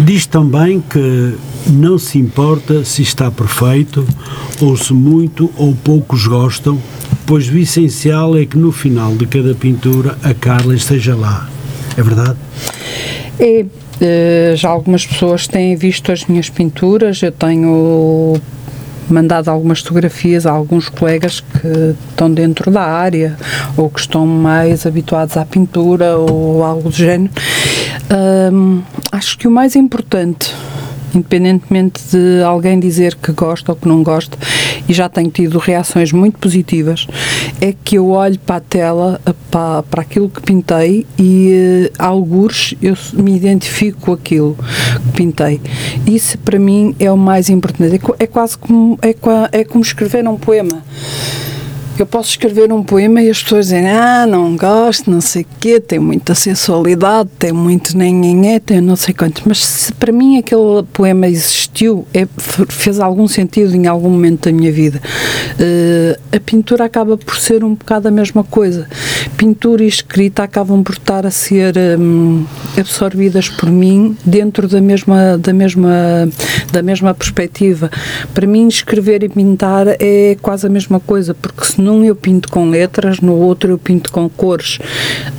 [0.00, 1.34] Diz também que
[1.66, 4.06] não se importa se está perfeito
[4.60, 6.78] ou se muito ou poucos gostam,
[7.26, 11.48] pois o essencial é que no final de cada pintura a Carla esteja lá.
[11.96, 12.36] É verdade?
[13.38, 13.64] É,
[14.56, 18.34] já algumas pessoas têm visto as minhas pinturas, eu tenho
[19.08, 23.36] mandado algumas fotografias a alguns colegas que estão dentro da área
[23.76, 27.30] ou que estão mais habituados à pintura ou algo do género.
[28.52, 30.54] Um, acho que o mais importante
[31.14, 34.36] independentemente de alguém dizer que gosta ou que não gosta,
[34.88, 37.06] e já tenho tido reações muito positivas,
[37.60, 39.20] é que eu olho para a tela,
[39.50, 44.56] para, para aquilo que pintei e uh, algures eu me identifico com aquilo
[45.06, 45.60] que pintei.
[46.06, 47.96] Isso para mim é o mais importante.
[48.18, 49.14] É, é quase como, é,
[49.58, 50.82] é como escrever um poema.
[51.96, 55.46] Eu posso escrever um poema e as pessoas dizem, ah, não gosto, não sei o
[55.60, 59.44] quê, tem muita sensualidade, tem muito nenhenhé, tem não sei quantos.
[59.46, 62.26] Mas se para mim aquele poema existiu, é,
[62.68, 65.00] fez algum sentido em algum momento da minha vida.
[65.52, 68.88] Uh, a pintura acaba por ser um bocado a mesma coisa.
[69.36, 72.44] Pintura e escrita acabam por estar a ser um,
[72.76, 76.28] absorvidas por mim dentro da mesma, da, mesma,
[76.72, 77.88] da mesma perspectiva.
[78.34, 82.48] Para mim, escrever e pintar é quase a mesma coisa, porque se num eu pinto
[82.48, 84.78] com letras, no outro eu pinto com cores.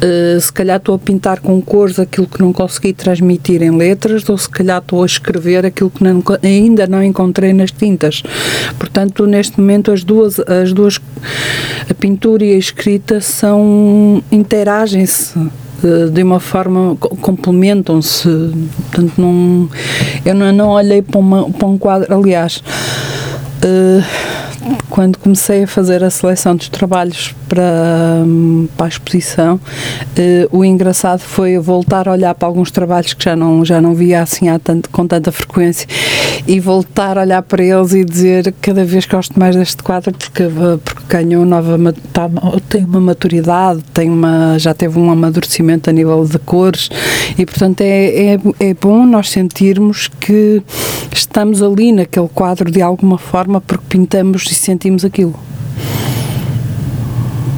[0.01, 4.27] Uh, se calhar estou a pintar com cores aquilo que não consegui transmitir em letras,
[4.29, 8.21] ou se calhar estou a escrever aquilo que não, ainda não encontrei nas tintas.
[8.77, 10.99] Portanto, neste momento as duas, as duas,
[11.89, 15.33] a pintura e a escrita são interagem-se
[15.83, 19.69] eh, de uma forma complementam-se portanto não
[20.23, 22.63] eu não, não olhei para, uma, para um quadro aliás
[23.63, 24.03] uh,
[24.89, 28.23] quando comecei a fazer a seleção dos trabalhos para,
[28.75, 33.35] para a exposição, uh, o engraçado foi voltar a olhar para alguns trabalhos que já
[33.35, 35.87] não, já não via assim há tanto, com tanta frequência
[36.47, 40.43] e voltar a olhar para eles e dizer cada vez gosto mais deste quadro porque,
[40.83, 41.77] porque ganhou nova,
[42.11, 42.29] tá,
[42.69, 46.89] tem uma maturidade, tem uma, já teve um amadurecimento a nível de cores
[47.37, 50.61] e portanto é, é, é bom nós sentirmos que
[51.13, 55.37] estamos ali naquele quadro de alguma forma porque pintamos e sentimos aquilo.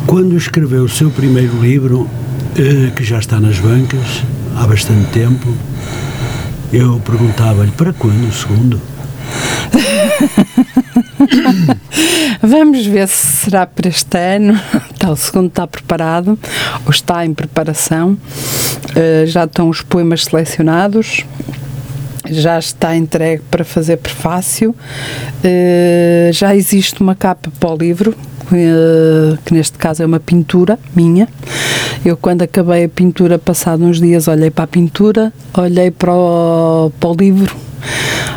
[0.06, 2.10] Quando escreveu o seu primeiro livro,
[2.58, 4.24] eh, que já está nas bancas
[4.56, 5.54] há bastante tempo,
[6.72, 8.82] eu perguntava-lhe para quando o segundo?
[12.42, 14.60] Vamos ver se será para este ano.
[14.98, 16.40] Então, o segundo está preparado,
[16.84, 18.14] ou está em preparação.
[18.14, 21.24] Uh, já estão os poemas selecionados
[22.32, 29.38] já está entregue para fazer prefácio, uh, já existe uma capa para o livro, uh,
[29.46, 31.28] que neste caso é uma pintura minha.
[32.06, 36.92] Eu, quando acabei a pintura, passado uns dias, olhei para a pintura, olhei para o,
[37.00, 37.56] para o livro,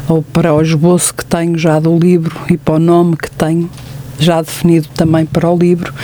[0.09, 3.71] ou para o esboço que tenho já do livro e para o nome que tenho
[4.19, 5.95] já definido também para o livro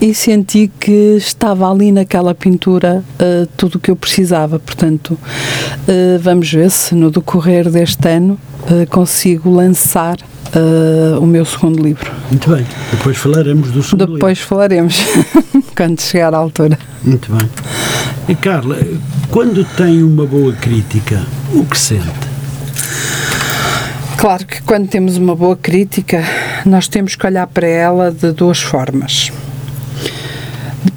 [0.00, 4.58] e senti que estava ali naquela pintura uh, tudo o que eu precisava.
[4.58, 10.16] Portanto, uh, vamos ver se no decorrer deste ano uh, consigo lançar
[11.20, 12.12] o meu segundo livro.
[12.30, 14.48] Muito bem, depois falaremos do segundo Depois livro.
[14.48, 14.96] falaremos,
[15.76, 16.78] quando chegar à altura.
[17.02, 17.50] Muito bem.
[18.28, 18.78] E Carla,
[19.32, 21.20] quando tem uma boa crítica,
[21.52, 22.34] o que sente?
[24.16, 26.22] Claro que quando temos uma boa crítica,
[26.64, 29.32] nós temos que olhar para ela de duas formas.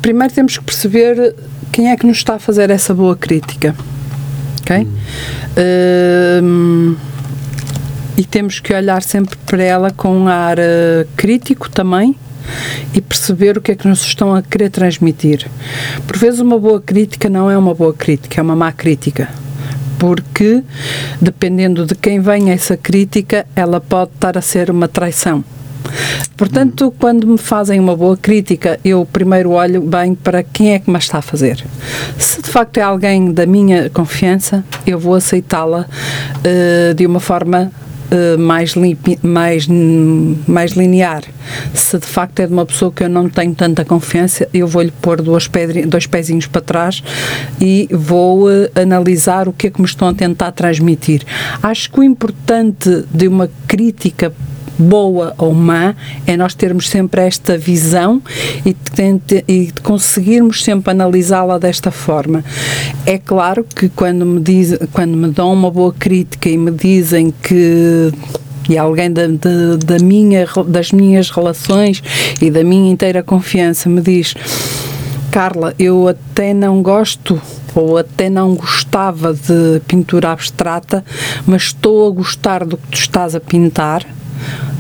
[0.02, 1.36] Primeiro temos que perceber
[1.72, 3.76] quem é que nos está a fazer essa boa crítica.
[4.62, 4.88] Ok?
[6.44, 6.96] Hum.
[8.18, 12.16] e temos que olhar sempre para ela com um ar uh, crítico também
[12.94, 15.50] e perceber o que é que nos estão a querer transmitir.
[16.06, 19.30] Por vezes, uma boa crítica não é uma boa crítica, é uma má crítica
[19.98, 20.64] porque
[21.22, 25.44] dependendo de quem vem essa crítica, ela pode estar a ser uma traição.
[26.36, 30.90] Portanto, quando me fazem uma boa crítica, eu primeiro olho bem para quem é que
[30.90, 31.64] me está a fazer.
[32.18, 37.72] Se de facto é alguém da minha confiança, eu vou aceitá-la uh, de uma forma
[38.10, 38.74] Uh, mais,
[39.22, 39.68] mais,
[40.48, 41.24] mais linear.
[41.74, 44.94] Se de facto é de uma pessoa que eu não tenho tanta confiança, eu vou-lhe
[45.02, 45.50] pôr dois,
[45.86, 47.04] dois pezinhos para trás
[47.60, 51.24] e vou uh, analisar o que é que me estão a tentar transmitir.
[51.62, 54.32] Acho que o importante de uma crítica
[54.78, 58.22] boa ou má, é nós termos sempre esta visão
[58.66, 62.44] e, de, e conseguirmos sempre analisá-la desta forma.
[63.06, 67.34] É claro que quando me, diz, quando me dão uma boa crítica e me dizem
[67.42, 68.12] que
[68.70, 72.04] e alguém da, da, da, minha, das minhas relações
[72.42, 74.36] e da minha inteira confiança me diz
[75.32, 77.42] Carla, eu até não gosto
[77.74, 81.06] ou até não gostava de pintura abstrata,
[81.46, 84.04] mas estou a gostar do que tu estás a pintar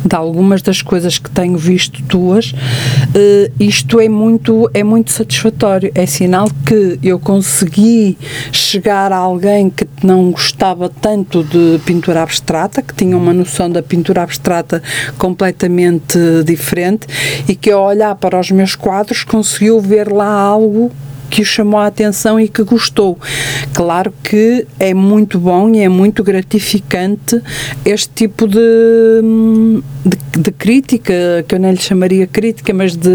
[0.05, 5.91] de algumas das coisas que tenho visto tuas, uh, isto é muito, é muito satisfatório.
[5.95, 8.17] É sinal que eu consegui
[8.51, 13.81] chegar a alguém que não gostava tanto de pintura abstrata, que tinha uma noção da
[13.81, 14.81] pintura abstrata
[15.17, 17.07] completamente diferente
[17.47, 20.91] e que ao olhar para os meus quadros conseguiu ver lá algo
[21.29, 23.17] que o chamou a atenção e que gostou.
[23.73, 27.41] Claro que é muito bom e é muito gratificante
[27.85, 28.59] este tipo de,
[30.05, 31.13] de, de crítica,
[31.47, 33.09] que eu nem lhe chamaria crítica, mas de,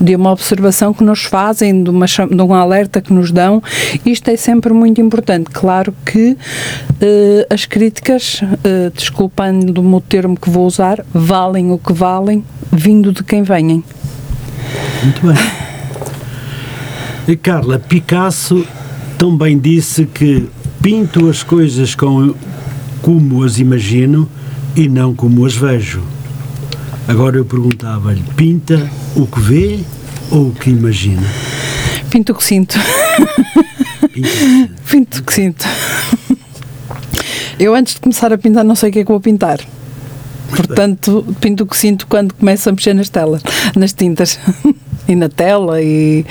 [0.00, 3.62] de uma observação que nos fazem, de, uma, de um alerta que nos dão.
[4.04, 5.50] Isto é sempre muito importante.
[5.50, 11.92] Claro que uh, as críticas, uh, desculpando-me o termo que vou usar, valem o que
[11.92, 13.82] valem, vindo de quem venham.
[15.02, 15.63] Muito bem.
[17.26, 18.66] E Carla, Picasso
[19.16, 20.46] também disse que
[20.82, 22.34] pinto as coisas com,
[23.00, 24.28] como as imagino
[24.76, 26.02] e não como as vejo.
[27.08, 29.80] Agora eu perguntava-lhe: pinta o que vê
[30.30, 31.22] ou o que imagina?
[32.10, 32.78] Pinto o que sinto.
[34.88, 35.66] Pinto o que sinto.
[37.58, 39.58] Eu antes de começar a pintar não sei o que é que vou pintar.
[40.50, 43.42] Portanto, pinto o que sinto quando começo a mexer nas telas,
[43.74, 44.38] nas tintas.
[45.08, 46.24] E na tela e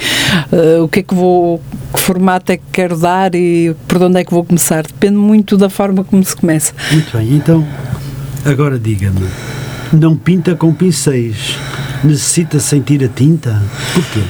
[0.52, 1.62] uh, o que é que vou,
[1.94, 4.84] que formato é que quero dar e por onde é que vou começar.
[4.84, 6.74] Depende muito da forma como se começa.
[6.92, 7.66] Muito bem, então
[8.46, 9.28] agora diga-me,
[9.92, 11.56] não pinta com pincéis,
[12.04, 13.62] necessita sentir a tinta?
[13.94, 14.22] Porquê?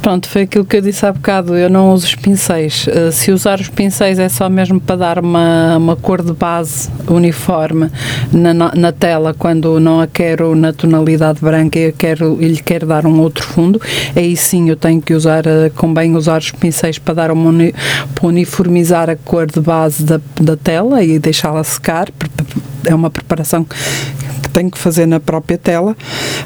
[0.00, 1.54] Pronto, foi aquilo que eu disse há bocado.
[1.54, 2.86] Eu não uso os pincéis.
[2.86, 6.88] Uh, se usar os pincéis é só mesmo para dar uma, uma cor de base
[7.06, 7.90] uniforme
[8.32, 13.04] na, na tela, quando não a quero na tonalidade branca e quero, lhe quero dar
[13.06, 13.80] um outro fundo.
[14.16, 17.74] Aí sim eu tenho que usar, uh, convém usar os pincéis para, dar uma uni,
[18.14, 22.08] para uniformizar a cor de base da, da tela e deixá-la secar.
[22.86, 23.66] É uma preparação
[24.50, 25.96] tenho que fazer na própria tela,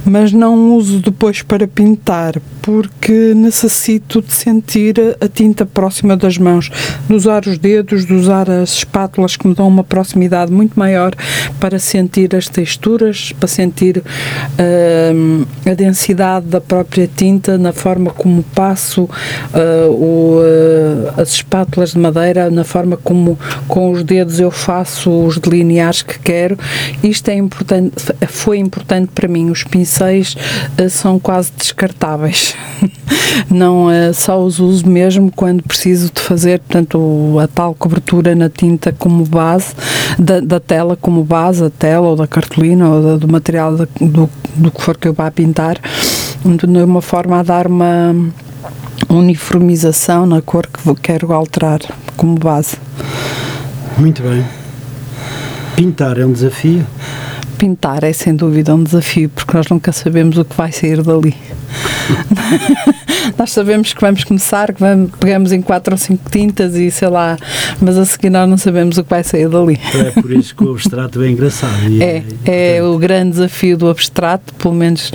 [0.05, 6.71] mas não uso depois para pintar, porque necessito de sentir a tinta próxima das mãos,
[7.09, 11.13] de usar os dedos, de usar as espátulas que me dão uma proximidade muito maior
[11.61, 18.43] para sentir as texturas, para sentir uh, a densidade da própria tinta, na forma como
[18.43, 23.39] passo uh, o, uh, as espátulas de madeira, na forma como
[23.69, 26.59] com os dedos eu faço os delineares que quero.
[27.03, 27.94] Isto é importante
[28.29, 29.51] foi importante para mim.
[29.51, 30.37] Os pincéis
[30.79, 32.55] uh, são quase descartáveis.
[33.51, 38.49] Não uh, só os uso mesmo quando preciso de fazer, portanto, a tal cobertura na
[38.49, 39.75] tinta como base,
[40.19, 43.89] da, da tela como base, a tela ou da cartolina ou da, do material da,
[44.01, 45.79] do, do que for que eu vá pintar,
[46.45, 48.15] de uma forma a dar uma
[49.09, 51.81] uniformização na cor que quero alterar
[52.17, 52.77] como base.
[53.99, 54.45] Muito bem.
[55.77, 56.87] Pintar é um desafio?
[57.59, 61.35] Pintar é sem dúvida um desafio, porque nós nunca sabemos o que vai sair dali.
[63.39, 67.09] nós sabemos que vamos começar, que vamos, pegamos em quatro ou cinco tintas e sei
[67.09, 67.37] lá,
[67.81, 69.79] mas a seguir nós não sabemos o que vai sair dali.
[69.95, 71.75] É por isso que o abstrato é engraçado.
[72.01, 75.13] É, é, é o grande desafio do abstrato, pelo menos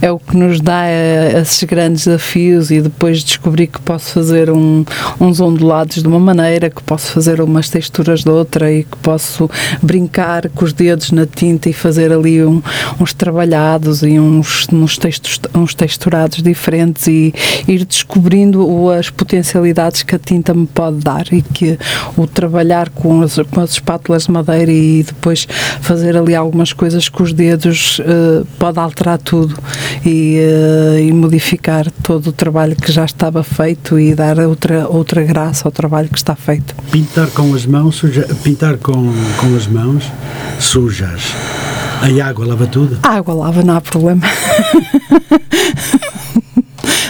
[0.00, 4.50] é o que nos dá eh, esses grandes desafios e depois descobrir que posso fazer
[4.50, 4.84] um,
[5.20, 9.50] uns ondulados de uma maneira, que posso fazer umas texturas de outra e que posso
[9.82, 12.62] brincar com os dedos na tinta e fazer ali um,
[13.00, 17.34] uns trabalhados e uns, uns, textos, uns texturados diferentes e
[17.66, 21.78] ir descobrindo as potencialidades que a tinta me pode dar e que
[22.16, 25.46] o trabalhar com as, com as espátulas de madeira e depois
[25.80, 29.54] fazer ali algumas coisas com os dedos uh, pode alterar tudo
[30.04, 35.22] e, uh, e modificar todo o trabalho que já estava feito e dar outra, outra
[35.22, 36.74] graça ao trabalho que está feito.
[36.90, 40.10] Pintar com as mãos, suja, pintar com, com as mãos
[40.58, 41.22] sujas.
[42.00, 42.98] A água lava tudo?
[43.02, 44.22] A água lava, não há problema.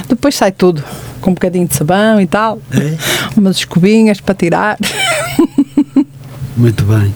[0.09, 0.83] Depois sai tudo,
[1.21, 2.61] com um bocadinho de sabão e tal.
[2.73, 2.97] É?
[3.37, 4.79] Umas escovinhas para tirar.
[6.57, 7.13] Muito bem.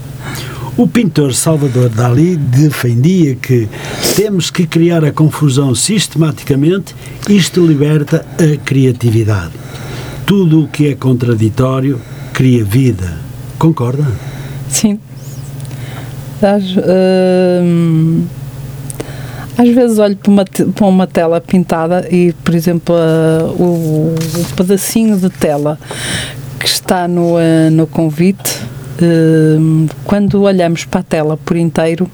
[0.77, 3.69] O pintor Salvador Dali defendia que
[4.17, 6.95] temos que criar a confusão sistematicamente,
[7.29, 9.53] isto liberta a criatividade.
[10.25, 12.01] Tudo o que é contraditório
[12.33, 13.19] cria vida.
[13.59, 14.07] Concorda?
[14.69, 14.99] Sim.
[16.41, 18.27] Às, uh,
[19.63, 22.95] às vezes olho para uma, para uma tela pintada e, por exemplo,
[23.59, 25.79] o, o, pedacinho de tela
[26.59, 27.37] que está no,
[27.71, 28.61] no convite,
[29.01, 32.11] uh, quando olhamos para a tela por inteiro,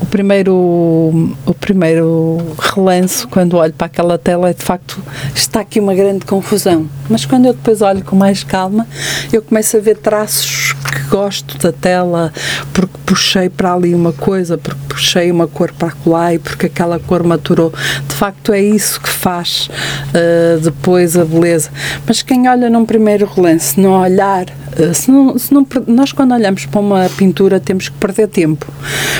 [0.00, 5.02] o primeiro, o primeiro relance, quando olho para aquela tela, é de facto
[5.34, 6.86] está aqui uma grande confusão.
[7.08, 8.86] Mas quando eu depois olho com mais calma,
[9.32, 12.32] eu começo a ver traços que gosto da tela,
[12.72, 16.98] porque puxei para ali uma coisa, porque puxei uma cor para lá e porque aquela
[16.98, 17.72] cor maturou.
[18.08, 19.68] De facto, é isso que faz
[20.08, 21.70] uh, depois a beleza.
[22.06, 26.32] Mas quem olha num primeiro relance, não olhar eh, se não, se não, nós, quando
[26.32, 28.66] olhamos para uma pintura, temos que perder tempo.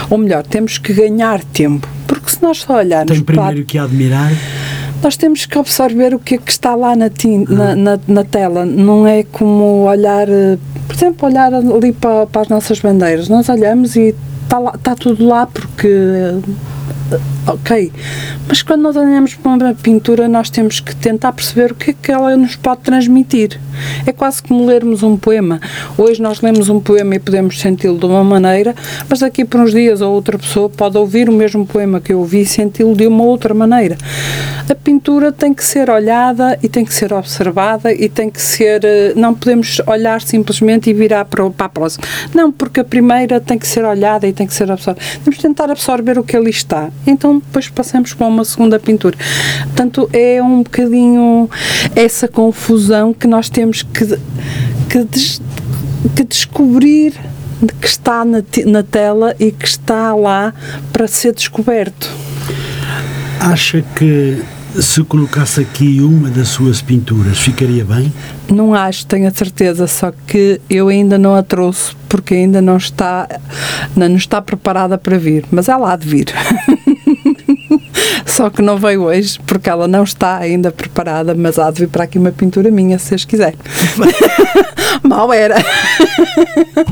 [0.09, 1.89] Ou melhor, temos que ganhar tempo.
[2.07, 3.13] Porque se nós só olharmos.
[3.13, 4.33] Tem primeiro para, que admirar.
[5.03, 8.25] Nós temos que observar o que é que está lá na, tinta, na, na, na,
[8.25, 8.65] tela.
[8.65, 13.29] Não é como olhar, eh, por exemplo, olhar ali para, para as nossas bandeiras.
[13.29, 15.89] Nós olhamos e está, lá, está tudo lá porque
[17.47, 17.93] ok.
[18.47, 21.95] Mas quando nós olhamos para uma pintura, nós temos que tentar perceber o que é
[21.95, 23.59] que ela nos pode transmitir.
[24.07, 25.61] É quase como lermos um poema.
[25.97, 28.75] Hoje nós lemos um poema e podemos senti-lo de uma maneira,
[29.09, 32.19] mas daqui por uns dias a outra pessoa pode ouvir o mesmo poema que eu
[32.19, 33.97] ouvi e senti-lo de uma outra maneira.
[34.69, 38.85] A pintura tem que ser olhada e tem que ser observada e tem que ser.
[38.85, 42.05] Eh, não podemos olhar simplesmente e virar para, para a próxima.
[42.35, 45.05] Não, porque a primeira tem que ser olhada e tem que ser absorvida.
[45.25, 49.17] Temos que tentar absorver o que ali está então depois passamos para uma segunda pintura.
[49.65, 51.49] Portanto, é um bocadinho
[51.95, 54.19] essa confusão que nós temos que,
[54.89, 55.41] que, des,
[56.17, 57.15] que descobrir
[57.81, 60.53] que está na, na tela e que está lá
[60.93, 62.11] para ser descoberto.
[63.39, 64.43] Acha que
[64.81, 68.13] se colocasse aqui uma das suas pinturas, ficaria bem?
[68.51, 72.77] Não acho, tenho a certeza, só que eu ainda não a trouxe porque ainda não
[72.77, 73.29] está,
[73.95, 76.27] não está preparada para vir, mas ela há de vir.
[78.33, 81.89] Só que não veio hoje porque ela não está ainda preparada, mas há de vir
[81.89, 83.59] para aqui uma pintura minha, se vocês quiserem.
[85.05, 85.57] Mal era.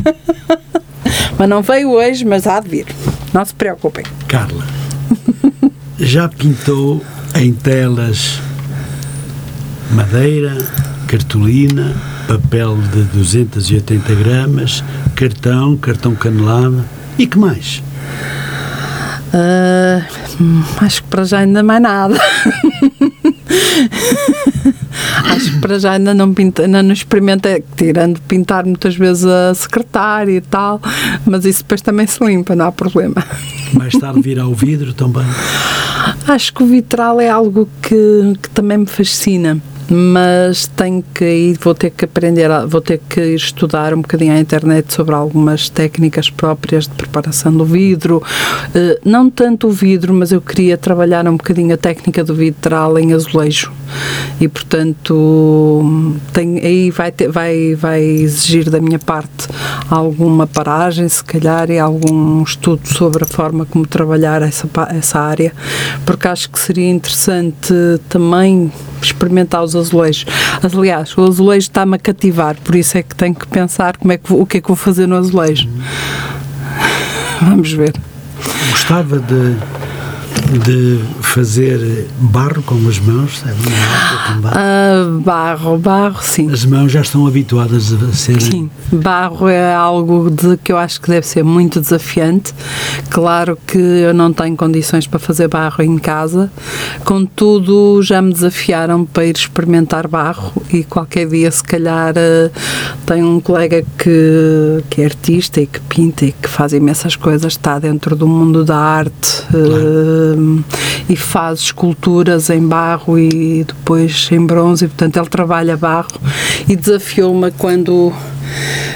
[1.38, 2.86] mas não veio hoje, mas há de vir.
[3.32, 4.04] Não se preocupem.
[4.28, 4.66] Carla,
[5.98, 7.02] já pintou
[7.34, 8.38] em telas
[9.92, 10.58] madeira,
[11.06, 11.96] cartolina,
[12.28, 14.84] papel de 280 gramas,
[15.14, 16.84] cartão, cartão canelado
[17.18, 17.82] e que mais?
[19.32, 20.02] Uh,
[20.80, 22.16] acho que para já ainda mais nada.
[25.26, 29.54] acho que para já ainda não pinta, ainda não experimentei, tirando pintar muitas vezes a
[29.54, 30.80] secretária e tal,
[31.24, 33.24] mas isso depois também se limpa, não há problema.
[33.72, 35.24] Mais tarde vir ao vidro também?
[36.26, 39.60] Acho que o vitral é algo que, que também me fascina
[39.90, 44.38] mas tenho que ir, vou ter que aprender, vou ter que estudar um bocadinho à
[44.38, 48.22] internet sobre algumas técnicas próprias de preparação do vidro,
[48.72, 52.98] eh, não tanto o vidro, mas eu queria trabalhar um bocadinho a técnica do vitral
[52.98, 53.72] em azulejo.
[54.40, 55.84] E portanto
[56.62, 59.48] aí vai, ter, vai, vai exigir da minha parte
[59.90, 65.52] alguma paragem, se calhar, e algum estudo sobre a forma como trabalhar essa, essa área,
[66.06, 67.74] porque acho que seria interessante
[68.08, 68.70] também
[69.02, 70.26] experimentar os azulejos.
[70.62, 74.18] Aliás, o azulejo está-me a cativar, por isso é que tenho que pensar como é
[74.18, 75.68] que, o que é que vou fazer no azulejo.
[77.40, 77.94] Vamos ver.
[78.70, 79.56] Gostava de
[80.64, 83.54] de fazer barro com as mãos, sabe?
[84.40, 86.50] Uh, barro, barro, sim.
[86.50, 88.40] As mãos já estão habituadas a ser.
[88.40, 92.52] Sim, barro é algo de que eu acho que deve ser muito desafiante.
[93.10, 96.50] Claro que eu não tenho condições para fazer barro em casa,
[97.04, 102.50] contudo já me desafiaram para ir experimentar barro e qualquer dia, se calhar, uh,
[103.06, 107.52] tenho um colega que, que é artista e que pinta e que faz imensas coisas,
[107.52, 109.42] está dentro do mundo da arte.
[109.50, 109.70] Claro.
[109.74, 110.19] Uh,
[111.08, 116.20] e faz esculturas em barro e depois em bronze, e portanto ele trabalha barro
[116.68, 118.12] e desafiou-me quando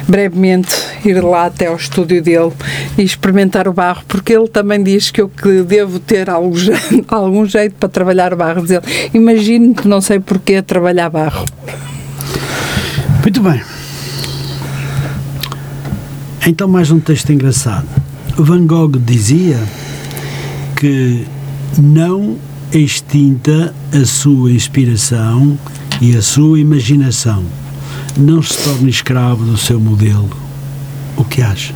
[0.09, 2.53] brevemente ir lá até ao estúdio dele
[2.97, 7.05] e experimentar o barro, porque ele também diz que eu que devo ter algum jeito,
[7.09, 8.63] algum jeito para trabalhar barro.
[8.63, 11.45] Diz ele, imagino que não sei porquê trabalhar barro.
[13.23, 13.63] Muito bem.
[16.47, 17.87] Então mais um texto engraçado.
[18.37, 19.59] Van Gogh dizia
[20.85, 21.25] que
[21.79, 22.37] não
[22.71, 25.59] extinta a sua inspiração
[25.99, 27.43] e a sua imaginação.
[28.19, 30.29] Não se torne escravo do seu modelo.
[31.17, 31.73] O que acha?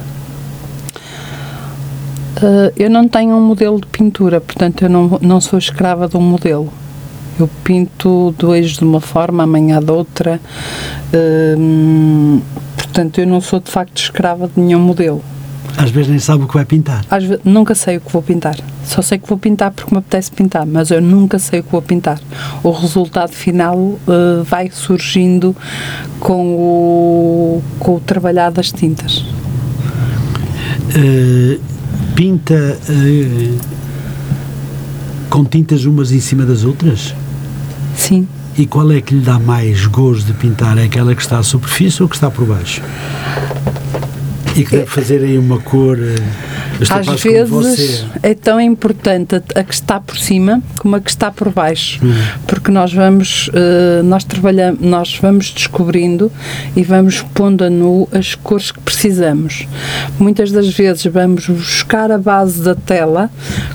[2.36, 6.18] Uh, eu não tenho um modelo de pintura, portanto eu não, não sou escrava de
[6.18, 6.70] um modelo.
[7.40, 10.38] Eu pinto dois de uma forma, amanhã de outra.
[11.14, 12.42] Uh,
[12.76, 15.24] portanto, eu não sou de facto escrava de nenhum modelo.
[15.78, 17.04] Às vezes nem sabe o que vai pintar.
[17.08, 18.56] Às vezes, nunca sei o que vou pintar.
[18.84, 21.70] Só sei que vou pintar porque me apetece pintar, mas eu nunca sei o que
[21.70, 22.18] vou pintar.
[22.64, 25.54] O resultado final uh, vai surgindo
[26.18, 29.18] com o, com o trabalhar das tintas.
[30.96, 31.60] Uh,
[32.16, 33.58] pinta uh,
[35.30, 37.14] com tintas umas em cima das outras?
[37.94, 38.26] Sim.
[38.56, 40.76] E qual é que lhe dá mais gozo de pintar?
[40.76, 42.82] É aquela que está à superfície ou que está por baixo?
[44.56, 45.98] E que deve fazer aí uma cor.
[46.90, 51.50] Às vezes é tão importante a, que está por cima como a que está por
[51.50, 52.12] baixo, hum.
[52.46, 56.30] porque nós vamos, uh, nós trabalhamos, nós vamos descobrindo
[56.76, 59.66] e vamos pondo a nu as cores que precisamos.
[60.18, 63.30] Muitas das vezes vamos buscar a base da tela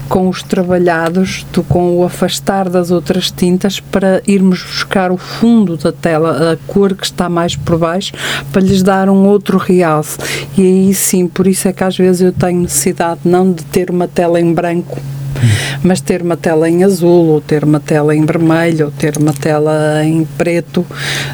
[0.07, 5.75] com os trabalhados, do, com o afastar das outras tintas para irmos buscar o fundo
[5.75, 8.13] da tela, a cor que está mais por baixo,
[8.51, 10.17] para lhes dar um outro realce.
[10.57, 13.65] E aí sim, por isso é que às vezes eu tenho necessidade necessidade não de
[13.65, 14.97] ter uma tela em branco
[15.84, 19.34] mas ter uma tela em azul, ou ter uma tela em vermelho, ou ter uma
[19.34, 20.86] tela em preto,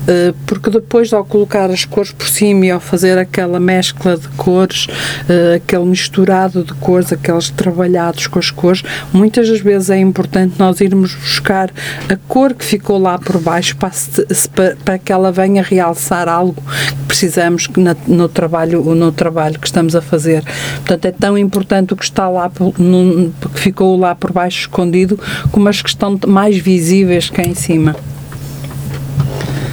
[0.08, 4.28] eh, porque depois ao colocar as cores por cima e ao fazer aquela mescla de
[4.30, 4.88] cores,
[5.28, 8.84] eh, aquele misturado de cores, aqueles trabalhados com as cores,
[9.14, 11.72] muitas das vezes é importante nós irmos buscar
[12.10, 17.68] a cor que ficou lá por baixo para, que ela venha realçar algo que precisamos
[18.08, 20.44] no trabalho, no trabalho que estamos a fazer.
[20.78, 25.20] Portanto, é tão importante o que está lá, que ficou lá por baixo escondido,
[25.52, 27.96] como as que estão mais visíveis cá em cima.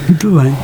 [0.08, 0.54] Muito bem.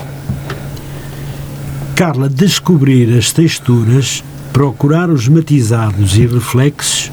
[1.94, 7.12] Carla, descobrir as texturas, procurar os matizados e reflexos,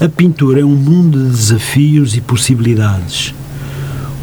[0.00, 3.34] a pintura é um mundo de desafios e possibilidades,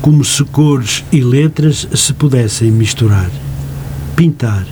[0.01, 3.29] como se cores e letras se pudessem misturar.
[4.15, 4.65] Pintar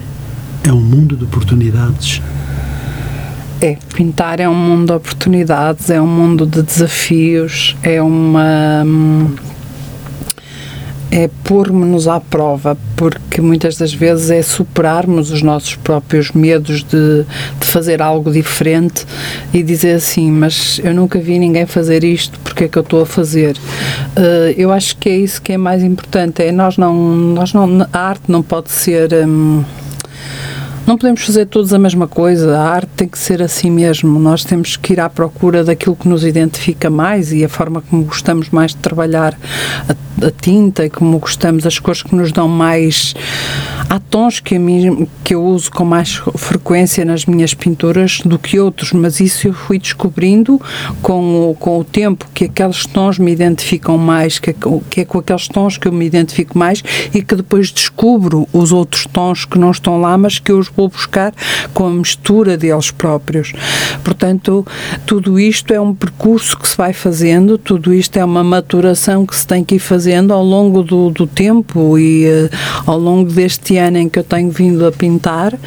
[0.63, 2.21] é um mundo de oportunidades.
[3.63, 8.85] É, pintar é um mundo de oportunidades, é um mundo de desafios, é uma.
[11.09, 17.23] é pôr-nos à prova, porque muitas das vezes é superarmos os nossos próprios medos de,
[17.57, 19.05] de fazer algo diferente
[19.53, 23.03] e dizer assim: Mas eu nunca vi ninguém fazer isto, porque é que eu estou
[23.03, 23.55] a fazer?
[24.17, 26.93] Uh, eu acho que é isso que é mais importante: é nós não.
[26.93, 29.13] Nós não a arte não pode ser.
[29.25, 29.63] Um,
[30.85, 34.19] não podemos fazer todos a mesma coisa, a arte tem que ser assim mesmo.
[34.19, 38.03] Nós temos que ir à procura daquilo que nos identifica mais e a forma como
[38.03, 39.37] gostamos mais de trabalhar
[39.87, 43.13] a, a tinta e como gostamos, as cores que nos dão mais.
[43.93, 48.59] Há tons que, mim, que eu uso com mais frequência nas minhas pinturas do que
[48.59, 50.59] outros, mas isso eu fui descobrindo
[50.99, 54.51] com o, com o tempo que aqueles tons me identificam mais, que
[54.89, 56.81] que é com aqueles tons que eu me identifico mais
[57.13, 60.69] e que depois descubro os outros tons que não estão lá, mas que eu os
[60.69, 61.31] vou buscar
[61.71, 63.53] com a mistura deles próprios.
[64.03, 64.65] Portanto,
[65.05, 69.35] tudo isto é um percurso que se vai fazendo, tudo isto é uma maturação que
[69.35, 72.49] se tem que ir fazendo ao longo do, do tempo e uh,
[72.87, 75.59] ao longo deste ano em que eu tenho vindo a pintar, uh,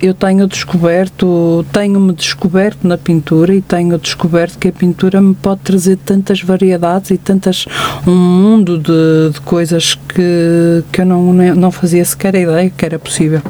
[0.00, 5.60] eu tenho descoberto, tenho-me descoberto na pintura e tenho descoberto que a pintura me pode
[5.60, 7.66] trazer tantas variedades e tantas
[8.06, 12.98] um mundo de, de coisas que, que eu não, não fazia sequer ideia que era
[12.98, 13.42] possível.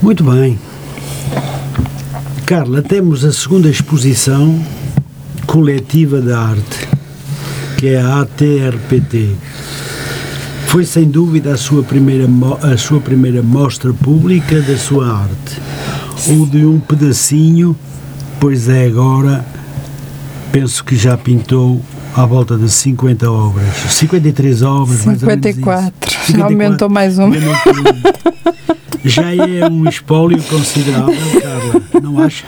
[0.00, 0.58] Muito bem.
[2.46, 4.58] Carla, temos a segunda exposição
[5.46, 6.88] coletiva de arte,
[7.76, 9.36] que é a ATRPT.
[10.68, 12.26] Foi sem dúvida a sua primeira,
[12.62, 15.60] a sua primeira mostra pública da sua arte,
[16.28, 17.74] ou de um pedacinho,
[18.38, 19.44] pois é agora,
[20.52, 21.80] penso que já pintou
[22.14, 25.10] à volta de 50 obras, 53 obras, 54.
[25.10, 26.26] mais ou menos.
[26.26, 27.34] 54, aumentou mais uma.
[29.02, 32.44] Já é um espólio considerável, Carla, não acha?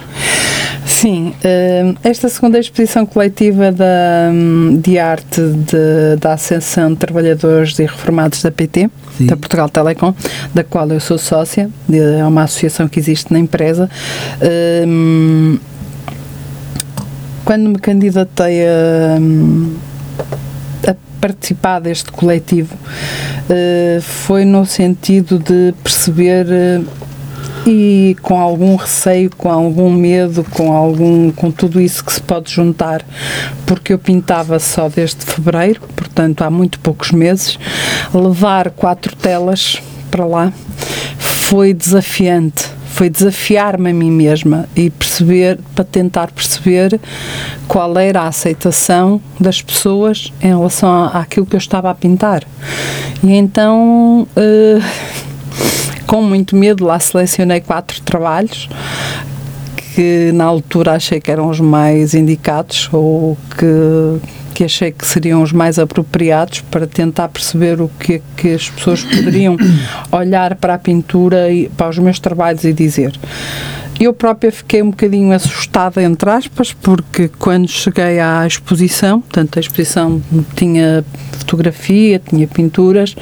[1.01, 4.30] Sim, eh, esta segunda exposição coletiva da,
[4.82, 9.24] de arte de, da Ascensão de Trabalhadores e Reformados da PT, Sim.
[9.24, 10.14] da Portugal Telecom,
[10.53, 13.88] da qual eu sou sócia, é uma associação que existe na empresa.
[14.42, 14.84] Eh,
[17.46, 19.16] quando me candidatei a,
[20.90, 22.76] a participar deste coletivo,
[23.48, 26.46] eh, foi no sentido de perceber
[27.72, 32.50] e com algum receio, com algum medo, com algum com tudo isso que se pode
[32.50, 33.06] juntar,
[33.64, 37.56] porque eu pintava só desde fevereiro, portanto há muito poucos meses,
[38.12, 40.52] levar quatro telas para lá
[41.16, 47.00] foi desafiante foi desafiar-me a mim mesma e perceber, para tentar perceber
[47.66, 52.42] qual era a aceitação das pessoas em relação àquilo que eu estava a pintar.
[53.22, 54.82] E então uh,
[56.11, 58.68] com muito medo, lá selecionei quatro trabalhos
[59.94, 65.40] que na altura achei que eram os mais indicados ou que, que achei que seriam
[65.40, 69.56] os mais apropriados para tentar perceber o que é que as pessoas poderiam
[70.11, 73.12] olhar para a pintura e para os meus trabalhos e dizer.
[74.01, 79.61] Eu própria fiquei um bocadinho assustada, entre aspas, porque quando cheguei à exposição, portanto, a
[79.61, 80.22] exposição
[80.57, 83.14] tinha fotografia, tinha pinturas,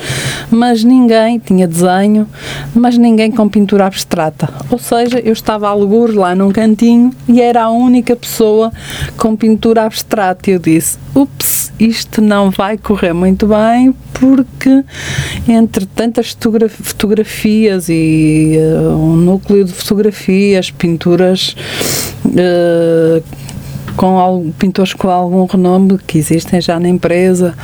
[0.48, 2.28] mas ninguém tinha desenho,
[2.72, 4.48] mas ninguém com pintura abstrata.
[4.70, 8.72] Ou seja, eu estava a lá num cantinho e era a única pessoa
[9.16, 10.48] com pintura abstrata.
[10.48, 14.84] E eu disse: ups, isto não vai correr muito bem, porque
[15.48, 16.36] entre tantas
[16.68, 21.56] fotografias e uh, um núcleo de fotografias, pinturas
[22.26, 23.22] uh,
[23.96, 27.54] com pintores com algum renome que existem já na empresa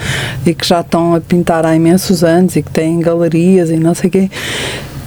[0.45, 3.95] e que já estão a pintar há imensos anos e que têm galerias e não
[3.95, 4.31] sei o quê.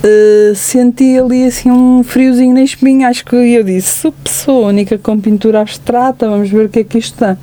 [0.04, 4.98] Uh, senti ali assim um friozinho na espinha, acho que eu disse, sou a única
[4.98, 7.36] com pintura abstrata, vamos ver o que é que isto dá.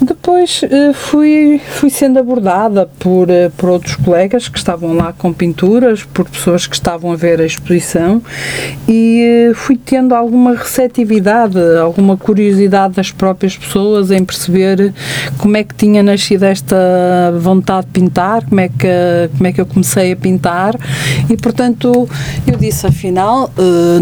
[0.00, 5.32] Depois uh, fui, fui sendo abordada por, uh, por outros colegas que estavam lá com
[5.32, 8.22] pinturas, por pessoas que estavam a ver a exposição
[8.86, 14.92] e fui tendo alguma receptividade, alguma curiosidade das próprias pessoas em perceber
[15.38, 16.76] como é que tinha nascido esta
[17.38, 20.74] vontade de pintar, como é que, como é que eu comecei a pintar
[21.30, 22.08] e portanto
[22.46, 23.50] eu disse, afinal,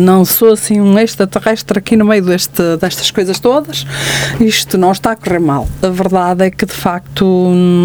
[0.01, 3.86] não sou assim um extraterrestre aqui no meio deste, destas coisas todas,
[4.40, 5.68] isto não está a correr mal.
[5.85, 7.24] A verdade é que, de facto,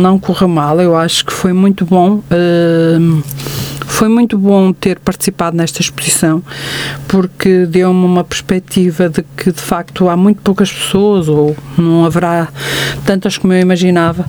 [0.01, 0.79] não correu mal.
[0.79, 2.21] Eu acho que foi muito bom.
[2.31, 3.21] Uh,
[3.85, 6.41] foi muito bom ter participado nesta exposição
[7.09, 12.47] porque deu-me uma perspectiva de que de facto há muito poucas pessoas ou não haverá
[13.03, 14.25] tantas como eu imaginava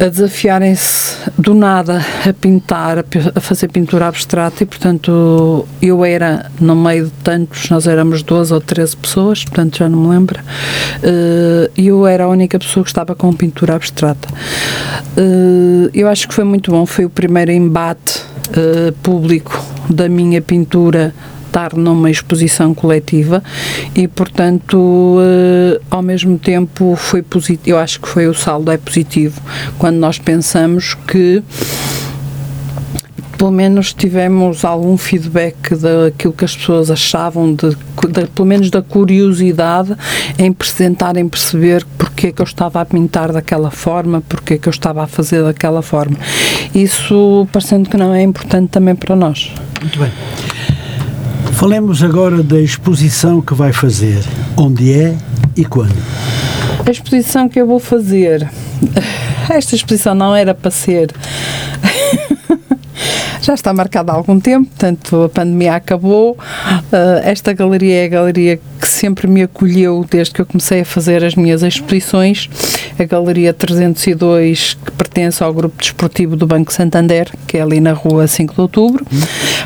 [0.00, 6.74] a desafiarem-se do nada a pintar, a fazer pintura abstrata e, portanto, eu era, no
[6.74, 10.40] meio de tantos, nós éramos 12 ou 13 pessoas, portanto já não me lembro,
[11.02, 14.26] eh, e eu era a única pessoa que estava com pintura abstrata.
[15.18, 18.22] Eh, eu acho que foi muito bom, foi o primeiro embate
[18.56, 21.14] eh, público da minha pintura
[21.50, 23.42] estar numa exposição coletiva
[23.94, 28.78] e, portanto, uh, ao mesmo tempo foi positivo, eu acho que foi o saldo é
[28.78, 29.40] positivo
[29.78, 31.42] quando nós pensamos que
[33.36, 38.82] pelo menos tivemos algum feedback daquilo que as pessoas achavam, de, de, pelo menos da
[38.82, 39.96] curiosidade
[40.38, 44.68] em tentarem perceber porque é que eu estava a pintar daquela forma, porque é que
[44.68, 46.18] eu estava a fazer daquela forma.
[46.74, 49.50] Isso, parecendo que não é importante também para nós.
[49.80, 50.10] Muito bem.
[51.60, 54.24] Falemos agora da exposição que vai fazer.
[54.56, 55.14] Onde é
[55.54, 55.94] e quando?
[56.86, 58.50] A exposição que eu vou fazer.
[59.46, 61.12] Esta exposição não era para ser
[63.42, 66.32] já está marcada há algum tempo, portanto a pandemia acabou.
[66.32, 70.84] Uh, esta galeria é a galeria que sempre me acolheu desde que eu comecei a
[70.84, 72.48] fazer as minhas exposições.
[72.98, 77.92] A Galeria 302, que pertence ao grupo desportivo do Banco Santander, que é ali na
[77.92, 79.06] rua 5 de Outubro.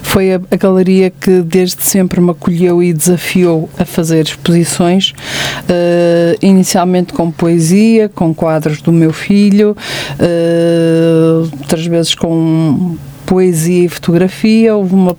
[0.02, 6.38] Foi a, a galeria que desde sempre me acolheu e desafiou a fazer exposições, uh,
[6.40, 9.76] inicialmente com poesia, com quadros do meu filho,
[10.20, 12.96] uh, outras vezes com
[13.26, 14.74] poesia e fotografia.
[14.74, 15.16] Houve uma,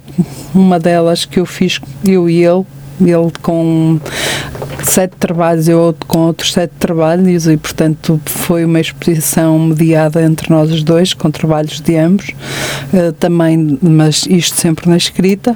[0.53, 2.66] uma delas que eu fiz, eu e ele,
[3.01, 3.99] ele com
[4.84, 10.72] sete trabalhos, eu com outros sete trabalhos e, portanto, foi uma exposição mediada entre nós
[10.72, 12.30] os dois, com trabalhos de ambos,
[12.93, 15.56] uh, também, mas isto sempre na escrita.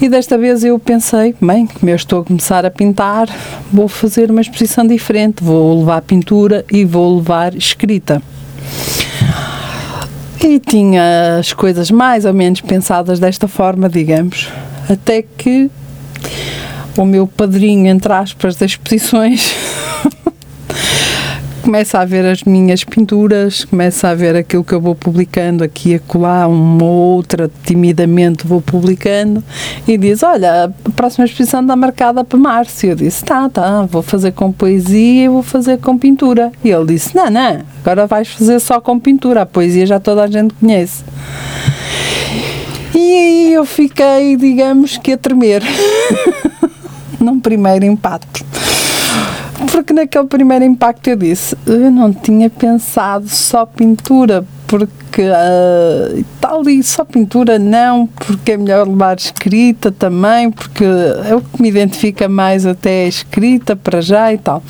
[0.00, 3.28] E desta vez eu pensei, bem, como eu estou a começar a pintar,
[3.72, 8.22] vou fazer uma exposição diferente, vou levar pintura e vou levar escrita.
[10.42, 14.48] E tinha as coisas mais ou menos pensadas desta forma, digamos,
[14.88, 15.70] até que
[16.96, 19.52] o meu padrinho, entre aspas, das exposições,
[21.68, 25.90] começa a ver as minhas pinturas, começa a ver aquilo que eu vou publicando aqui
[25.90, 29.44] e acolá, uma outra, timidamente vou publicando,
[29.86, 32.86] e diz: Olha, a próxima exposição está marcada para março.
[32.86, 36.50] E eu disse: Tá, tá, vou fazer com poesia e vou fazer com pintura.
[36.64, 40.24] E ele disse: Não, não, agora vais fazer só com pintura, a poesia já toda
[40.24, 41.04] a gente conhece.
[42.94, 45.62] E aí eu fiquei, digamos que a tremer.
[47.20, 48.47] num primeiro impacto.
[49.72, 56.68] Porque naquele primeiro impacto eu disse, eu não tinha pensado só pintura, porque uh, tal
[56.68, 61.68] e só pintura não, porque é melhor levar escrita também, porque é o que me
[61.68, 64.62] identifica mais até a escrita para já e tal.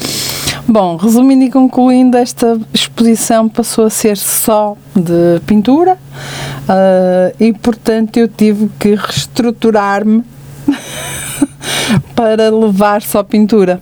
[0.67, 8.19] Bom, resumindo e concluindo, esta exposição passou a ser só de pintura uh, e, portanto,
[8.19, 10.23] eu tive que reestruturar-me
[12.15, 13.81] para levar só pintura.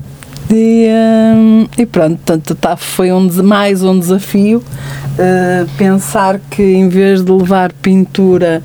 [0.51, 0.89] E,
[1.35, 7.25] hum, e pronto, portanto, tá, foi um, mais um desafio uh, pensar que em vez
[7.25, 8.63] de levar pintura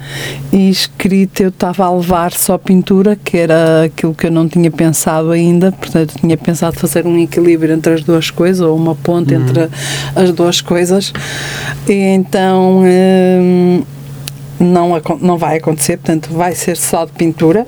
[0.53, 4.69] e escrita, eu estava a levar só pintura, que era aquilo que eu não tinha
[4.69, 9.33] pensado ainda, portanto, tinha pensado fazer um equilíbrio entre as duas coisas, ou uma ponte
[9.33, 9.41] uhum.
[9.41, 9.67] entre
[10.15, 11.11] as duas coisas.
[11.87, 12.83] E então.
[12.85, 13.83] Hum,
[14.59, 17.65] não, não vai acontecer, portanto, vai ser só de pintura.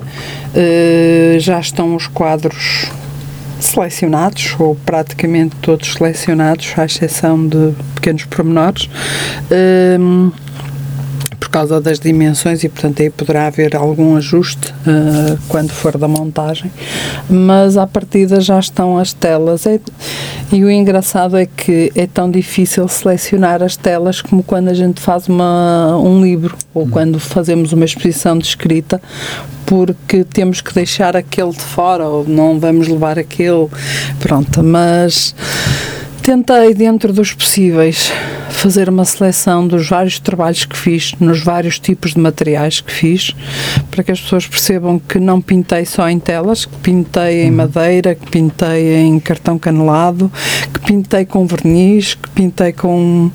[0.54, 2.88] Uh, já estão os quadros
[3.66, 8.88] selecionados, ou praticamente todos selecionados, à exceção de pequenos pormenores.
[9.50, 10.32] Uh,
[11.54, 16.68] causa das dimensões e, portanto, aí poderá haver algum ajuste uh, quando for da montagem,
[17.30, 19.64] mas à partida já estão as telas.
[19.64, 19.78] É,
[20.50, 25.00] e o engraçado é que é tão difícil selecionar as telas como quando a gente
[25.00, 26.90] faz uma, um livro ou uhum.
[26.90, 29.00] quando fazemos uma exposição de escrita,
[29.64, 33.68] porque temos que deixar aquele de fora ou não vamos levar aquele.
[34.18, 35.36] Pronto, mas
[36.20, 38.12] tentei, dentro dos possíveis,
[38.64, 43.36] fazer uma seleção dos vários trabalhos que fiz, nos vários tipos de materiais que fiz,
[43.90, 47.56] para que as pessoas percebam que não pintei só em telas, que pintei em uhum.
[47.56, 50.32] madeira, que pintei em cartão canelado,
[50.72, 53.30] que pintei com verniz, que pintei com,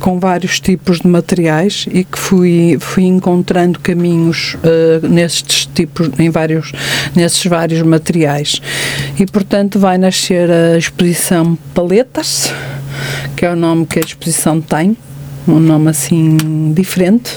[0.00, 6.28] com vários tipos de materiais e que fui, fui encontrando caminhos uh, nestes tipos, em
[6.28, 6.72] vários,
[7.14, 8.60] nesses vários materiais.
[9.16, 12.52] E, portanto, vai nascer a exposição Paletas,
[13.36, 14.96] que é o nome que a exposição tem,
[15.46, 17.36] um nome assim diferente,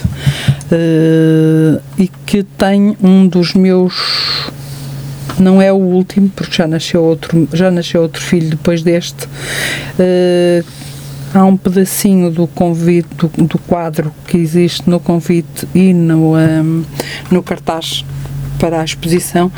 [0.71, 4.51] uh, e que tem um dos meus
[5.39, 10.65] não é o último porque já nasceu outro já nasceu outro filho depois deste uh,
[11.33, 16.85] há um pedacinho do convite do, do, quadro que existe no convite e no um,
[17.29, 18.05] no cartaz
[18.57, 19.51] para a exposição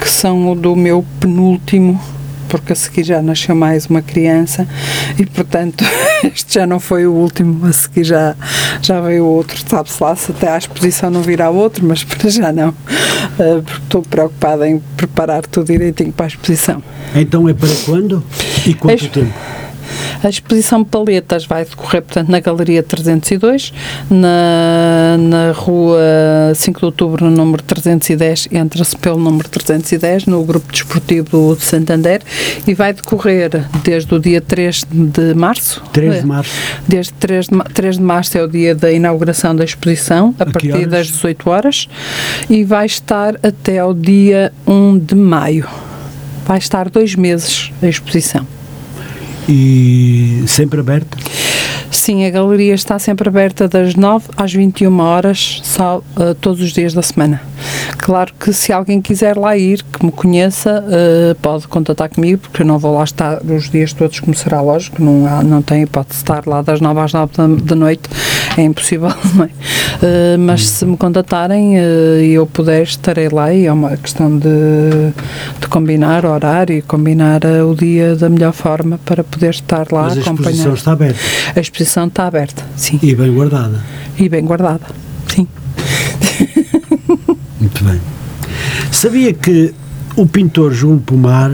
[0.00, 2.00] que são o do meu penúltimo
[2.48, 4.66] porque a seguir já nasceu mais uma criança
[5.18, 5.84] e, portanto,
[6.24, 8.34] este já não foi o último, a seguir já,
[8.82, 12.52] já veio outro, sabe-se lá se até à exposição não virá outro, mas para já
[12.52, 16.82] não, uh, porque estou preocupada em preparar tudo direitinho para a exposição.
[17.14, 18.22] Então é para quando
[18.66, 19.32] e quanto tempo?
[20.22, 23.72] A exposição Paletas vai decorrer, portanto, na Galeria 302,
[24.10, 30.70] na, na Rua 5 de Outubro, no número 310, entra-se pelo número 310, no Grupo
[30.72, 32.22] Desportivo de Santander,
[32.66, 35.82] e vai decorrer desde o dia 3 de março.
[35.92, 36.52] 3 de março.
[36.86, 40.46] Desde 3 de, 3 de março é o dia da inauguração da exposição, a, a
[40.46, 41.88] partir das 18 horas,
[42.48, 45.68] e vai estar até ao dia 1 de maio.
[46.46, 48.46] Vai estar dois meses a exposição
[49.48, 51.16] e sempre aberta?
[51.90, 56.72] Sim, a galeria está sempre aberta das 9 às 21 horas, só, uh, todos os
[56.72, 57.40] dias da semana.
[57.98, 62.62] Claro que se alguém quiser lá ir, que me conheça, uh, pode contatar comigo, porque
[62.62, 65.82] eu não vou lá estar os dias todos, como será lógico, não, há, não tem
[65.82, 68.08] hipótese de estar lá das 9 às 9 da, da noite,
[68.56, 69.46] é impossível, não é?
[69.46, 75.12] Uh, mas se me contatarem e eu puder, estarei lá e é uma questão de,
[75.60, 80.04] de combinar o horário e combinar o dia da melhor forma para poder estar lá
[80.04, 80.48] mas a acompanhar.
[80.48, 81.20] A exposição está aberta?
[81.54, 82.98] A exposição está aberta, sim.
[83.02, 83.80] E bem guardada?
[84.18, 84.86] E bem guardada,
[87.86, 88.00] bem.
[88.90, 89.74] Sabia que
[90.16, 91.52] o pintor Júlio Pomar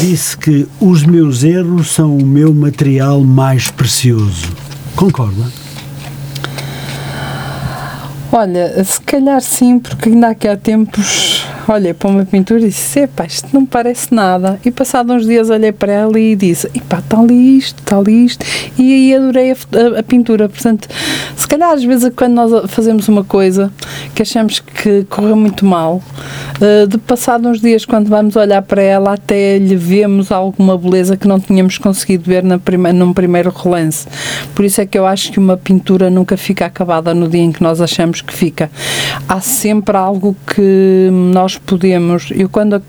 [0.00, 4.48] disse que os meus erros são o meu material mais precioso.
[4.94, 5.44] Concorda?
[8.32, 13.00] Olha, se calhar sim, porque ainda aqui há tempos olhei para uma pintura e disse:
[13.00, 14.58] Epá, isto não parece nada.
[14.64, 18.24] E passados uns dias olhei para ela e disse: Epá, está ali isto, está ali
[18.24, 18.44] isto.
[18.78, 20.48] E aí adorei a, a, a, pintura.
[20.48, 20.88] Portanto,
[21.36, 23.70] se calhar às vezes quando nós fazemos uma coisa
[24.14, 26.02] que achamos que correu muito mal,
[26.60, 31.16] uh, de passados uns dias, quando vamos olhar para ela, até lhe vemos alguma beleza
[31.16, 34.06] que não tínhamos conseguido ver na prime num primeiro relance.
[34.54, 37.52] Por isso é que eu acho que uma pintura nunca fica acabada no dia em
[37.52, 38.70] que nós achamos que fica.
[39.28, 42.30] Há sempre algo que nós podemos.
[42.30, 42.82] Eu quando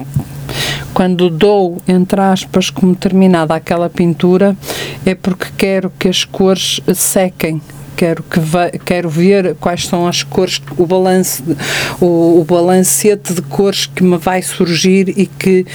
[0.94, 4.58] quando dou, entre aspas, como terminada aquela pintura,
[5.06, 7.62] é porque quero que as cores sequem.
[7.98, 8.40] Quero, que
[8.86, 11.44] quero ver quais são as cores, o balance,
[12.00, 15.66] o, o balancete de cores que me vai surgir e que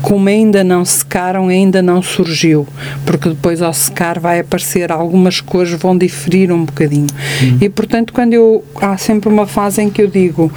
[0.00, 2.66] como ainda não secaram, ainda não surgiu,
[3.04, 7.06] porque depois ao secar vai aparecer algumas cores vão diferir um bocadinho.
[7.42, 7.58] Uhum.
[7.60, 10.52] E portanto, quando eu há sempre uma fase em que eu digo,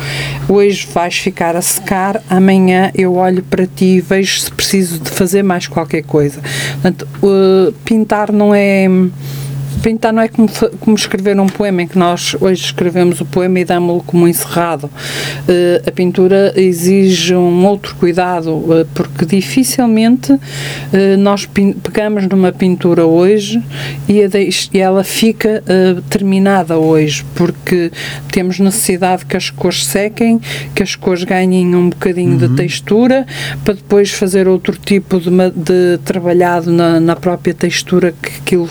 [0.48, 5.10] hoje vais ficar a secar, amanhã eu olho para ti e vejo se preciso de
[5.10, 6.40] fazer mais qualquer coisa.
[6.74, 8.88] Portanto, uh, pintar não é
[9.82, 10.48] pintar não é como,
[10.80, 14.86] como escrever um poema, em que nós hoje escrevemos o poema e damos-lo como encerrado.
[14.86, 20.40] Uh, a pintura exige um outro cuidado, uh, porque dificilmente uh,
[21.18, 23.62] nós pegamos numa pintura hoje
[24.08, 24.22] e,
[24.74, 25.64] e ela fica
[26.10, 27.92] terminada hoje, porque
[28.32, 30.40] temos necessidade que as cores sequem,
[30.76, 32.38] que as cores ganhem um bocadinho uhum.
[32.38, 33.26] de textura,
[33.64, 38.70] para depois fazer outro tipo de, de trabalhado na, na própria textura que, aquilo,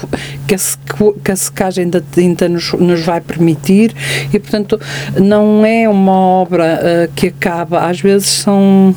[0.56, 3.94] que, que a secagem da tinta nos, nos vai permitir
[4.32, 4.80] e, portanto,
[5.18, 8.94] não é uma obra uh, que acaba, às vezes são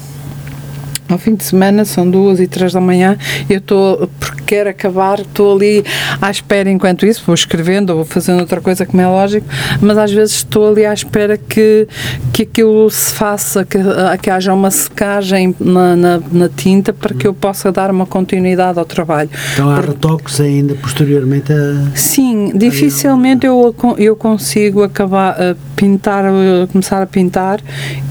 [1.09, 3.17] ao fim de semana são duas e três da manhã
[3.49, 5.83] eu estou, porque quero acabar, estou ali
[6.21, 9.47] à espera enquanto isso, vou escrevendo ou vou fazendo outra coisa como é lógico,
[9.81, 11.87] mas às vezes estou ali à espera que,
[12.31, 13.79] que aquilo se faça, que,
[14.21, 18.77] que haja uma secagem na, na, na tinta para que eu possa dar uma continuidade
[18.77, 19.31] ao trabalho.
[19.53, 21.95] Então há retoques ainda posteriormente a...
[21.95, 27.59] Sim, dificilmente eu, eu consigo acabar a pintar, a começar a pintar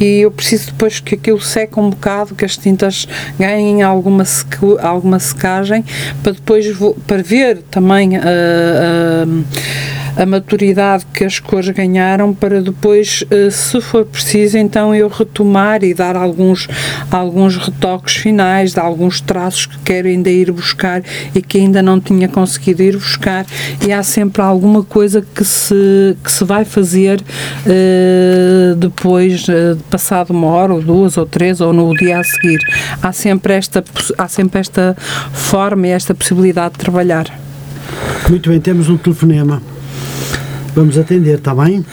[0.00, 2.81] e eu preciso depois que aquilo seque um bocado, que as tintas
[3.38, 4.24] ganhem alguma,
[4.80, 5.84] alguma secagem
[6.22, 6.66] para depois
[7.06, 13.80] para ver também a, a, a maturidade que as cores ganharam para depois, eh, se
[13.80, 16.68] for preciso, então eu retomar e dar alguns,
[17.10, 21.02] alguns retoques finais, de alguns traços que quero ainda ir buscar
[21.34, 23.46] e que ainda não tinha conseguido ir buscar
[23.86, 30.30] e há sempre alguma coisa que se, que se vai fazer uh, depois, uh, passado
[30.30, 32.58] uma hora ou duas ou três ou no dia a seguir
[33.00, 33.84] há sempre esta,
[34.18, 34.96] há sempre esta
[35.32, 37.26] forma e esta possibilidade de trabalhar.
[38.28, 39.62] Muito bem, temos um telefonema.
[40.74, 41.84] Vamos atender, está bem?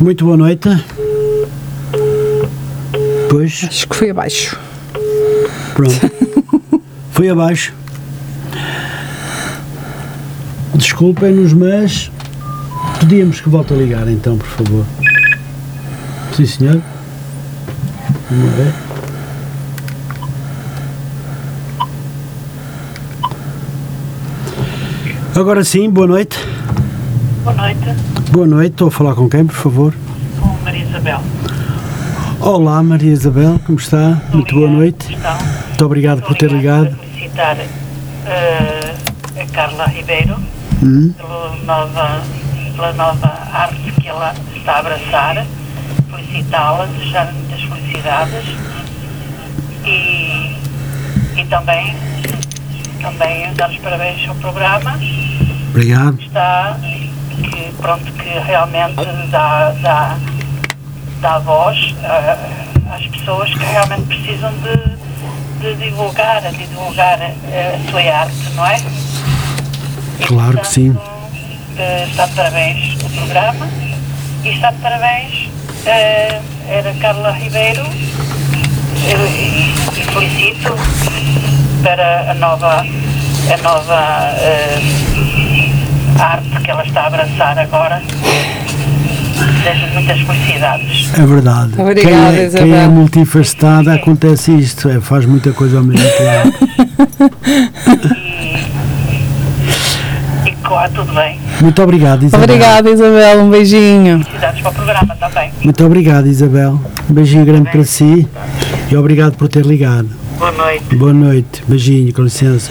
[0.00, 0.68] Muito boa noite.
[3.28, 3.64] Pois.
[3.68, 4.58] Acho que foi abaixo.
[5.74, 6.10] Pronto.
[7.12, 7.74] foi abaixo.
[10.74, 12.10] Desculpem-nos, mas
[12.98, 14.86] pedíamos que volte a ligar então, por favor.
[16.34, 16.82] Sim, senhor.
[18.30, 18.89] Vamos ver.
[25.40, 26.36] Agora sim, boa noite.
[27.42, 27.80] Boa noite.
[28.30, 29.94] Boa noite, estou a falar com quem, por favor?
[30.38, 31.20] Com Maria Isabel.
[32.38, 34.08] Olá, Maria Isabel, como está?
[34.08, 35.08] Muito, Muito boa noite.
[35.08, 36.94] Muito obrigado Muito por ter ligado.
[36.94, 40.36] felicitar uh, a Carla Ribeiro
[40.82, 41.14] hum?
[41.16, 42.22] pela, nova,
[42.76, 45.46] pela nova arte que ela está a abraçar
[46.10, 48.44] felicitá-la, desejar muitas felicidades
[49.86, 50.54] e,
[51.40, 51.96] e também,
[53.00, 54.98] também dar os parabéns ao programa.
[55.70, 56.20] Obrigado.
[56.20, 56.76] Está,
[57.42, 58.96] que, pronto, que realmente
[59.30, 60.18] dá, dá,
[61.20, 61.94] dá voz
[62.92, 68.76] às pessoas que realmente precisam de, de divulgar, de divulgar a sua arte, não é?
[70.18, 70.96] E, claro portanto, que sim.
[72.10, 73.68] Está de parabéns o programa
[74.44, 75.48] e está de parabéns
[75.86, 77.82] era Carla Ribeiro
[79.06, 80.74] e, e felicito
[81.82, 84.80] para a nova, a nova uh,
[86.20, 88.02] arte que ela está a abraçar agora.
[89.64, 91.10] Desejo muitas felicidades.
[91.18, 91.80] É verdade.
[91.80, 96.58] Obrigada, quem, é, quem é multifacetada acontece isto, é, faz muita coisa ao mesmo tempo.
[100.44, 101.40] e, e corra tudo bem.
[101.60, 102.44] Muito obrigado, Isabel.
[102.44, 103.42] Obrigada, Isabel.
[103.42, 104.24] Um beijinho.
[104.24, 105.52] Felicidades para o programa, bem.
[105.62, 106.80] Muito obrigado, Isabel.
[107.08, 108.28] Um beijinho grande para si
[108.90, 110.19] e obrigado por ter ligado.
[110.40, 110.96] Boa noite.
[110.96, 111.62] Boa noite.
[111.68, 112.70] Beijinho, com licença.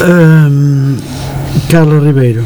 [0.00, 0.96] Hum,
[1.68, 2.44] Carla Ribeiro.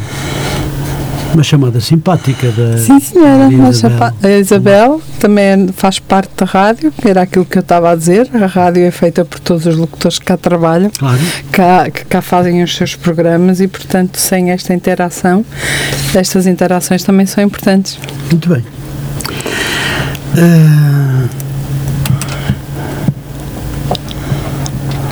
[1.36, 2.78] Uma chamada simpática da.
[2.78, 3.50] Sim, senhora.
[3.50, 4.12] da Isabel.
[4.22, 8.26] A Isabel também faz parte da rádio, que era aquilo que eu estava a dizer.
[8.32, 11.18] A rádio é feita por todos os locutores que cá trabalham, Claro.
[11.52, 15.44] cá, que cá fazem os seus programas e, portanto, sem esta interação,
[16.14, 17.98] estas interações também são importantes.
[18.30, 18.64] Muito bem.
[20.38, 21.26] Ah,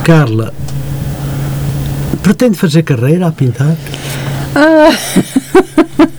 [0.03, 0.51] Carla,
[2.23, 3.75] pretende fazer carreira a pintar?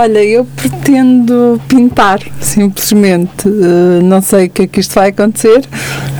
[0.00, 3.48] Olha, eu pretendo pintar, simplesmente.
[3.48, 5.64] Eh, não sei o que é que isto vai acontecer.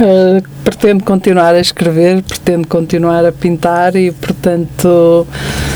[0.00, 5.67] Eh, pretendo continuar a escrever, pretendo continuar a pintar e, portanto, eh,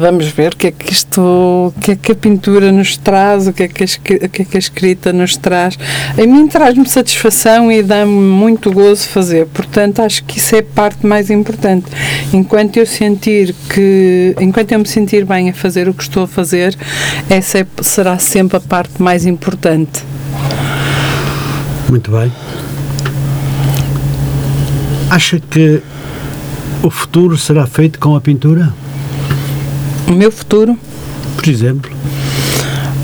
[0.00, 3.46] vamos ver o que é que isto, o que é que a pintura nos traz,
[3.46, 5.78] o que é que a, o que é que a escrita nos traz.
[6.16, 9.46] A mim traz-me satisfação e dá-me muito gozo fazer.
[9.46, 11.86] Portanto, acho que isso é a parte mais importante.
[12.32, 16.28] Enquanto eu sentir que, enquanto eu me sentir bem a fazer o que estou a
[16.28, 16.76] fazer,
[17.28, 20.02] essa é- será sempre a parte mais importante.
[21.88, 22.32] Muito bem.
[25.10, 25.80] Acha que
[26.82, 28.72] o futuro será feito com a pintura?
[30.08, 30.76] O meu futuro,
[31.36, 31.90] Por exemplo?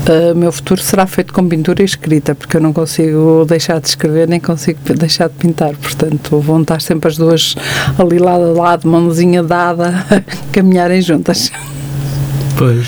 [0.07, 3.79] uh, o meu futuro será feito com pintura e escrita, porque eu não consigo deixar
[3.79, 5.75] de escrever nem consigo deixar de pintar.
[5.75, 7.55] Portanto, vão estar sempre as duas
[7.97, 10.05] ali lado a lado, mãozinha dada,
[10.51, 11.51] caminharem juntas.
[12.57, 12.87] Pois.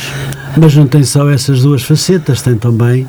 [0.57, 3.05] Mas não tem só essas duas facetas, tem também.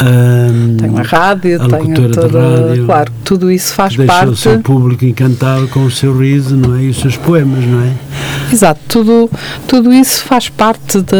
[0.00, 2.40] ahm, Tenho a rádio, A tenho toda.
[2.66, 4.36] rádio, claro, tudo isso faz deixa o parte.
[4.36, 6.82] seu público encantado com o seu riso, não é?
[6.82, 7.92] E os seus poemas, não é?
[8.52, 9.30] Exato, tudo,
[9.66, 11.16] tudo isso faz parte de.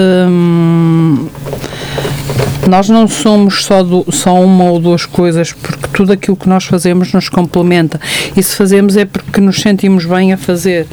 [2.68, 6.64] Nós não somos só, do- só uma ou duas coisas, porque tudo aquilo que nós
[6.64, 8.00] fazemos nos complementa.
[8.36, 10.86] E se fazemos é porque nos sentimos bem a fazer.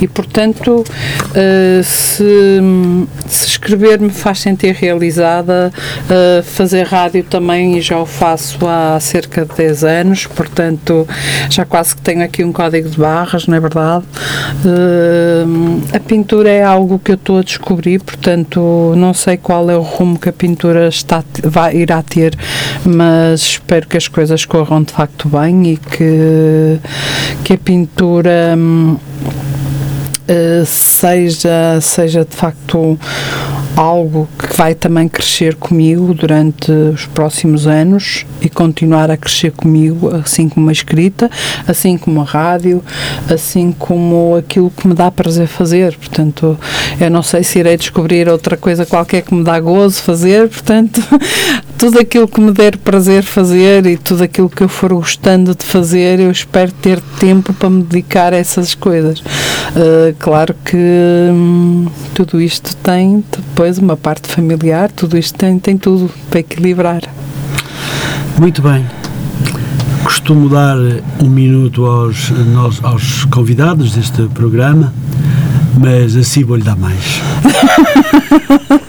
[0.00, 0.84] E, portanto,
[1.34, 2.60] eh, se,
[3.26, 5.72] se escrever me faz sentir realizada,
[6.08, 11.06] eh, fazer rádio também, já o faço há cerca de 10 anos, portanto,
[11.48, 14.04] já quase que tenho aqui um código de barras, não é verdade?
[14.64, 19.76] Eh, a pintura é algo que eu estou a descobrir, portanto, não sei qual é
[19.76, 22.36] o rumo que a pintura está, vai, irá ter,
[22.84, 26.80] mas espero que as coisas corram de facto bem e que,
[27.44, 28.54] que a pintura.
[28.56, 28.96] hum,
[30.30, 32.96] eh, seja, seja de facto
[33.76, 40.14] algo que vai também crescer comigo durante os próximos anos e continuar a crescer comigo,
[40.14, 41.30] assim como a escrita,
[41.66, 42.82] assim como a rádio,
[43.28, 45.96] assim como aquilo que me dá prazer fazer.
[45.96, 46.58] Portanto,
[47.00, 51.02] eu não sei se irei descobrir outra coisa qualquer que me dá gozo fazer, portanto,
[51.78, 55.64] tudo aquilo que me der prazer fazer e tudo aquilo que eu for gostando de
[55.64, 59.20] fazer, eu espero ter tempo para me dedicar a essas coisas.
[59.20, 63.24] Uh, claro que hum, tudo isto tem
[63.60, 67.02] depois uma parte familiar, tudo isto tem, tem tudo para equilibrar.
[68.38, 68.86] Muito bem.
[70.02, 70.78] Costumo dar
[71.22, 74.94] um minuto aos, nós, aos convidados deste programa,
[75.78, 77.20] mas assim vou-lhe dar mais.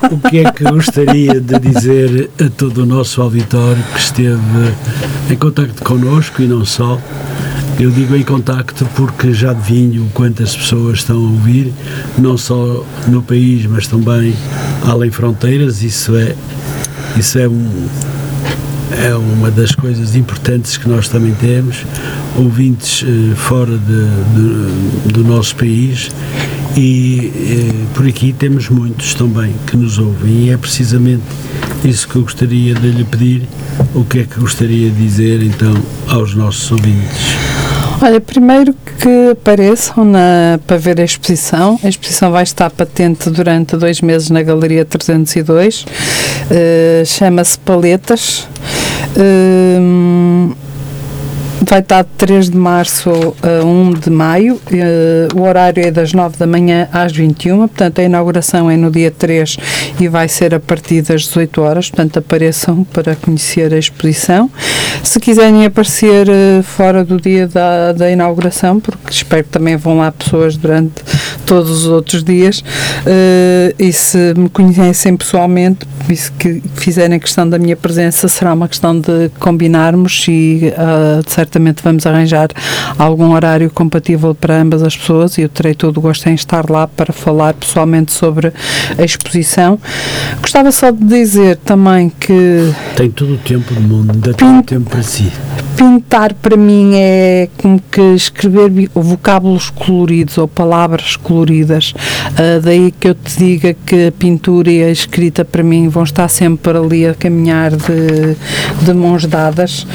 [0.09, 4.73] o que é que gostaria de dizer a todo o nosso auditório que esteve
[5.29, 6.97] em contacto connosco e não só?
[7.81, 11.73] Eu digo em contacto porque já adivinho quantas pessoas estão a ouvir,
[12.15, 14.35] não só no país, mas também
[14.87, 15.81] além fronteiras.
[15.81, 16.35] Isso é,
[17.17, 17.87] isso é um,
[19.03, 21.83] é uma das coisas importantes que nós também temos,
[22.37, 24.05] ouvintes eh, fora de,
[24.35, 26.11] de- do nosso país
[26.77, 31.23] e eh, por aqui temos muitos também que nos ouvem e é precisamente
[31.83, 33.47] isso que eu gostaria de lhe pedir,
[33.95, 35.73] o que é que gostaria de dizer então
[36.07, 37.31] aos nossos ouvintes.
[38.03, 41.79] Olha, primeiro que apareçam na, para ver a exposição.
[41.83, 45.85] A exposição vai estar patente durante dois meses na Galeria 302.
[46.49, 48.47] Eh, Chama-se Paletas.
[49.15, 49.77] Eh,
[51.61, 53.09] vai estar de 3 de março
[53.41, 54.59] a 1 de maio.
[54.71, 57.59] Eh, o horário é das 9 da manhã às 21.
[57.59, 59.57] Portanto, a inauguração é no dia 3
[59.99, 61.89] e vai ser a partir das 18 horas.
[61.89, 64.49] Portanto, apareçam para conhecer a exposição.
[65.03, 69.97] Se quiserem aparecer eh, fora do dia da, da inauguração, porque espero que também vão
[69.97, 71.03] lá pessoas durante
[71.51, 72.59] todos os outros dias.
[72.59, 78.53] Uh, e se me conhecem pessoalmente, e se que fizerem questão da minha presença, será
[78.53, 82.47] uma questão de combinarmos e uh, certamente vamos arranjar
[82.97, 86.69] algum horário compatível para ambas as pessoas e eu terei todo o gosto em estar
[86.69, 88.53] lá para falar pessoalmente sobre
[88.97, 89.77] a exposição.
[90.39, 92.73] Gostava só de dizer também que.
[92.95, 95.29] Tem todo o tempo do mundo, ainda tem tempo para si.
[95.75, 101.40] Pintar para mim é como que escrever vocábulos coloridos ou palavras coloridas.
[101.41, 106.03] Uh, daí que eu te diga que a pintura e a escrita para mim vão
[106.03, 108.35] estar sempre ali a caminhar de,
[108.83, 109.85] de mãos dadas.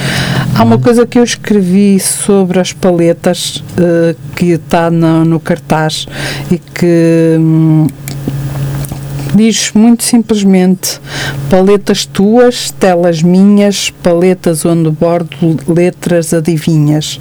[0.55, 6.07] Há uma coisa que eu escrevi sobre as paletas uh, que está no, no, cartaz
[6.51, 7.37] e que.
[7.39, 7.87] Hum,
[9.37, 10.99] diz muito simplesmente
[11.51, 15.37] paletas tuas, telas minhas, paletas onde bordo
[15.69, 17.19] letras adivinhas,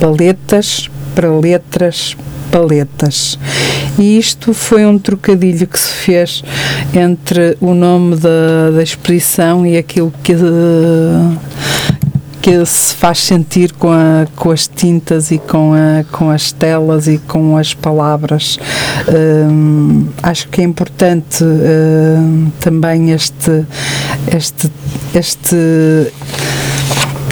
[0.00, 2.16] paletas para letras,
[2.52, 3.38] paletas.
[3.98, 6.44] E isto foi um trocadilho que se fez
[6.94, 10.34] entre o nome da, da exposição e aquilo que
[12.42, 17.06] que se faz sentir com, a, com as tintas e com, a, com as telas
[17.06, 18.58] e com as palavras.
[19.08, 23.64] Um, acho que é importante um, também este,
[24.26, 24.68] este,
[25.14, 25.56] este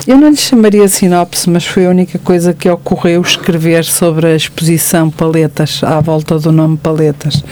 [0.07, 4.37] eu não lhe chamaria sinopse, mas foi a única coisa que ocorreu escrever sobre a
[4.37, 7.45] exposição Paletas, à volta do nome Paletas.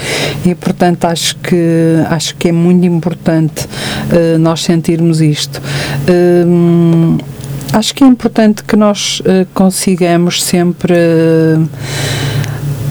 [0.45, 5.61] E, portanto, acho que, acho que é muito importante uh, nós sentirmos isto.
[6.09, 7.19] Uh,
[7.73, 11.69] acho que é importante que nós uh, consigamos sempre uh,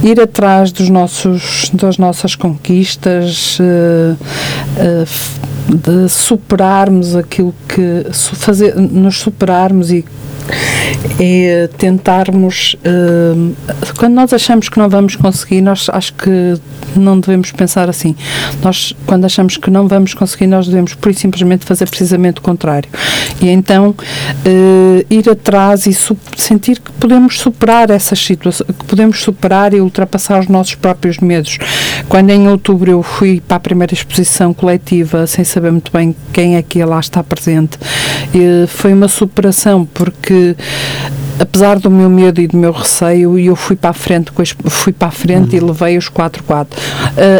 [0.04, 4.18] ir atrás dos nossos, das nossas conquistas, uh,
[5.68, 10.06] de superarmos aquilo que fazer, nos superarmos e
[11.20, 13.56] é tentarmos uh,
[13.98, 16.56] quando nós achamos que não vamos conseguir nós acho que
[16.96, 18.16] não devemos pensar assim.
[18.64, 22.90] Nós quando achamos que não vamos conseguir nós devemos por simplesmente fazer precisamente o contrário.
[23.42, 25.98] E então uh, ir atrás e
[26.36, 31.58] sentir que podemos superar essas situações que podemos superar e ultrapassar os nossos próprios medos.
[32.08, 36.56] Quando em outubro eu fui para a primeira exposição coletiva sem saber muito bem quem
[36.56, 40.37] é que lá está presente uh, foi uma superação porque
[41.40, 44.32] apesar do meu medo e do meu receio, eu fui para a frente,
[44.66, 45.64] fui para a frente uhum.
[45.64, 46.66] e levei os 4-4.
[46.66, 46.68] Uh,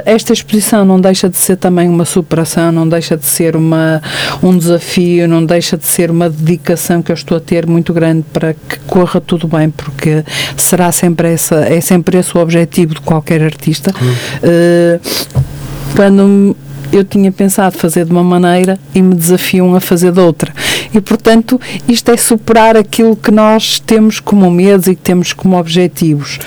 [0.06, 4.02] esta exposição não deixa de ser também uma superação, não deixa de ser uma,
[4.42, 8.24] um desafio, não deixa de ser uma dedicação que eu estou a ter muito grande
[8.32, 10.24] para que corra tudo bem, porque
[10.56, 13.92] será sempre essa, é sempre esse o objetivo de qualquer artista.
[14.00, 14.14] Uhum.
[14.44, 15.48] Uh,
[15.96, 16.56] quando
[16.92, 20.54] eu tinha pensado fazer de uma maneira e me desafiam a fazer de outra.
[20.98, 25.56] E, portanto, isto é superar aquilo que nós temos como medos e que temos como
[25.56, 26.40] objetivos.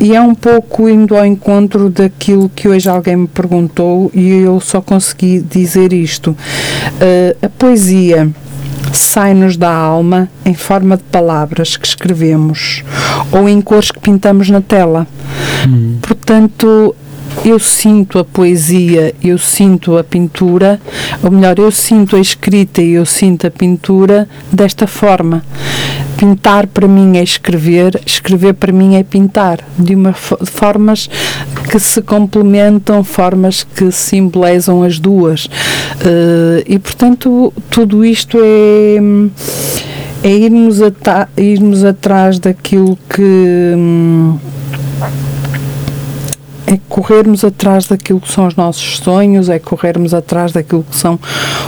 [0.00, 4.60] E é um pouco indo ao encontro daquilo que hoje alguém me perguntou e eu
[4.60, 6.30] só consegui dizer isto.
[6.30, 8.30] Uh, a poesia
[8.94, 12.82] sai-nos da alma em forma de palavras que escrevemos
[13.30, 15.06] ou em cores que pintamos na tela.
[15.68, 15.98] Hum.
[16.00, 16.96] Portanto,
[17.44, 20.80] eu sinto a poesia, eu sinto a pintura,
[21.22, 25.44] ou melhor, eu sinto a escrita e eu sinto a pintura desta forma.
[26.16, 31.08] Pintar para mim é escrever, escrever para mim é pintar, de uma formas
[31.70, 35.46] que se complementam, formas que simbolizam as duas.
[35.46, 38.98] Uh, e portanto, tudo isto é
[40.22, 40.78] é irmos,
[41.36, 43.22] irmos atrás daquilo que
[43.76, 44.36] hum,
[46.68, 51.18] é corrermos atrás daquilo que são os nossos sonhos, é corrermos atrás daquilo que são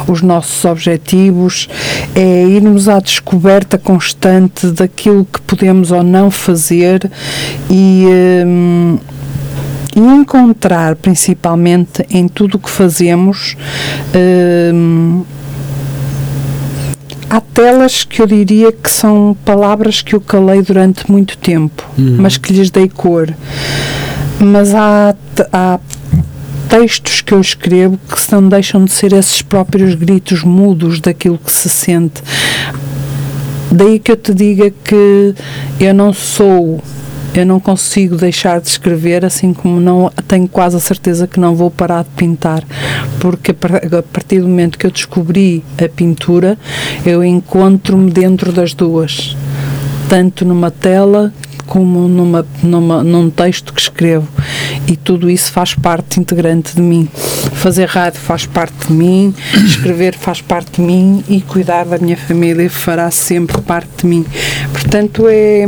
[0.06, 1.68] os nossos objetivos,
[2.14, 7.10] é irmos à descoberta constante daquilo que podemos ou não fazer
[7.70, 8.05] e.
[8.47, 8.98] Hum,
[9.97, 13.56] e encontrar principalmente em tudo o que fazemos
[14.72, 15.24] hum,
[17.28, 22.18] há telas que eu diria que são palavras que eu calei durante muito tempo, uhum.
[22.20, 23.35] mas que lhes dei cor
[24.41, 25.15] mas há,
[25.53, 25.79] há
[26.69, 31.53] textos que eu escrevo que não deixam de ser esses próprios gritos mudos daquilo que
[31.53, 32.23] se sente.
[33.73, 35.35] Daí que eu te diga que
[35.79, 36.83] eu não sou,
[37.35, 41.55] eu não consigo deixar de escrever, assim como não tenho quase a certeza que não
[41.55, 42.65] vou parar de pintar,
[43.21, 46.59] porque a partir do momento que eu descobri a pintura,
[47.05, 49.37] eu encontro-me dentro das duas,
[50.09, 51.33] tanto numa tela
[51.70, 54.26] como numa, numa, num texto que escrevo
[54.88, 57.09] e tudo isso faz parte integrante de mim.
[57.52, 59.32] Fazer rádio faz parte de mim,
[59.64, 64.26] escrever faz parte de mim e cuidar da minha família fará sempre parte de mim.
[64.72, 65.64] Portanto, é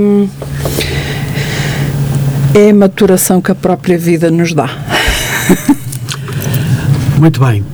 [2.52, 4.68] É a maturação que a própria vida nos dá.
[7.20, 7.64] Muito bem.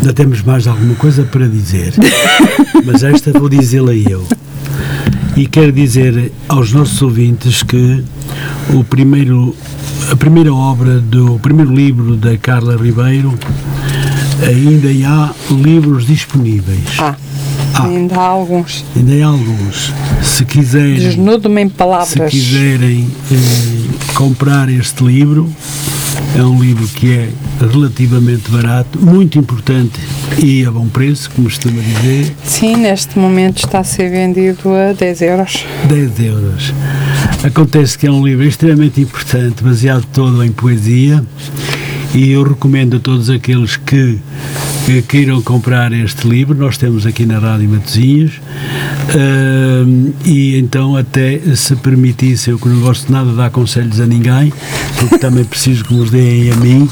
[0.00, 1.94] Ainda temos mais alguma coisa para dizer,
[2.84, 4.26] mas esta vou dizê-la eu.
[5.36, 8.02] E quero dizer aos nossos ouvintes que
[8.74, 9.54] o primeiro,
[10.10, 13.38] a primeira obra do primeiro livro da Carla Ribeiro
[14.44, 16.80] ainda há livros disponíveis.
[16.98, 17.14] Ah,
[17.74, 17.84] Ah.
[17.84, 18.84] ainda há alguns.
[18.96, 19.92] Ainda há alguns.
[20.22, 22.30] Se quiserem, Desnudo-me em se palavras.
[22.30, 23.36] quiserem eh,
[24.14, 25.48] comprar este livro,
[26.36, 27.28] é um livro que é
[27.60, 29.98] relativamente barato, muito importante
[30.38, 34.92] e a bom preço, como costuma dizer, Sim, neste momento está a ser vendido a
[34.92, 35.64] 10 euros.
[35.88, 36.74] 10 euros.
[37.42, 41.24] Acontece que é um livro extremamente importante, baseado todo em poesia,
[42.14, 44.18] e eu recomendo a todos aqueles que
[45.08, 48.40] queiram comprar este livro, nós temos aqui na Rádio Matosinhos,
[49.14, 54.06] Ahm, e então até se permitisse, eu que não gosto nada de dar conselhos a
[54.06, 54.52] ninguém,
[54.98, 56.88] porque também preciso que nos deem a mim,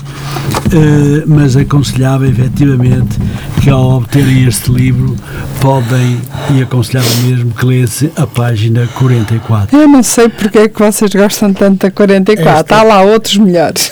[0.72, 3.18] eh, mas aconselhava efetivamente
[3.66, 5.16] que ao obterem este livro
[5.60, 6.20] podem,
[6.54, 9.76] e aconselhava mesmo que lesse a página 44.
[9.76, 12.60] Eu não sei porque é que vocês gostam tanto da 44.
[12.60, 13.90] Esta- Há lá outros melhores.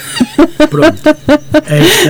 [0.71, 1.03] Pronto,
[1.67, 2.09] esta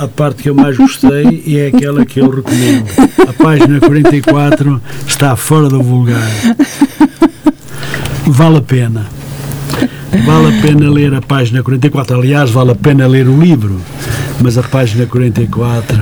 [0.00, 2.86] é a parte que eu mais gostei e é aquela que eu recomendo.
[3.28, 6.28] A página 44 está fora do vulgar.
[8.26, 9.06] Vale a pena.
[10.22, 12.16] Vale a pena ler a página 44.
[12.16, 13.80] Aliás, vale a pena ler o livro.
[14.40, 15.98] Mas a página 44.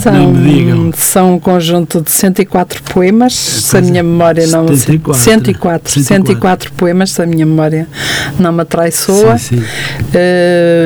[0.00, 0.92] São, me digam.
[0.96, 5.20] são um conjunto de 104 poemas, se a é, minha memória não me 74.
[5.20, 7.88] 104, 104 poemas, se a minha memória
[8.38, 9.36] não me atraiçoa.
[9.36, 9.64] Sim, sim.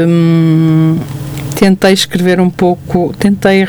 [0.08, 0.98] Hum,
[1.54, 3.66] tentei escrever um pouco, tentei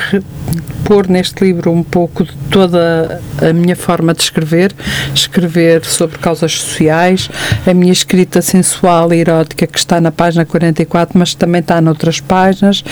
[0.92, 4.76] pôr neste livro um pouco de toda a minha forma de escrever,
[5.16, 7.30] escrever sobre causas sociais,
[7.66, 12.20] a minha escrita sensual e erótica que está na página 44, mas também está noutras
[12.20, 12.84] páginas,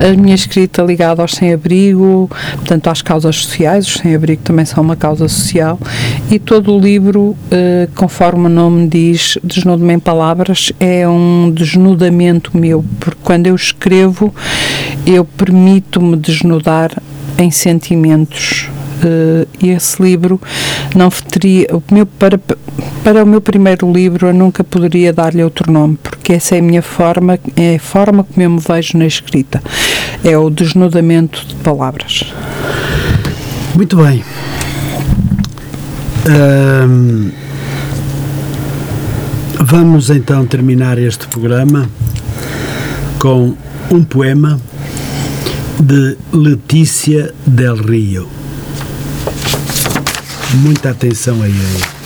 [0.00, 4.96] a minha escrita ligada aos sem-abrigo, portanto às causas sociais, os sem-abrigo também são uma
[4.96, 5.78] causa social,
[6.30, 12.56] e todo o livro, eh, conforme o nome diz, Desnudo-me em Palavras, é um desnudamento
[12.56, 14.34] meu, porque quando eu escrevo,
[15.04, 16.92] eu permito-me desnudar
[17.42, 18.68] em sentimentos.
[19.60, 20.40] E esse livro
[20.94, 22.38] não teria o meu para
[23.02, 26.62] para o meu primeiro livro eu nunca poderia dar-lhe outro nome porque essa é a
[26.62, 29.60] minha forma é a forma como eu me vejo na escrita
[30.22, 32.32] é o desnudamento de palavras
[33.74, 34.22] Muito bem.
[36.26, 37.30] Ahm,
[39.58, 41.88] vamos então terminar este programa
[43.18, 43.56] com
[43.90, 44.60] um poema
[45.80, 48.28] de Letícia Del Rio.
[50.54, 51.52] Muita atenção aí.
[51.52, 52.02] aí.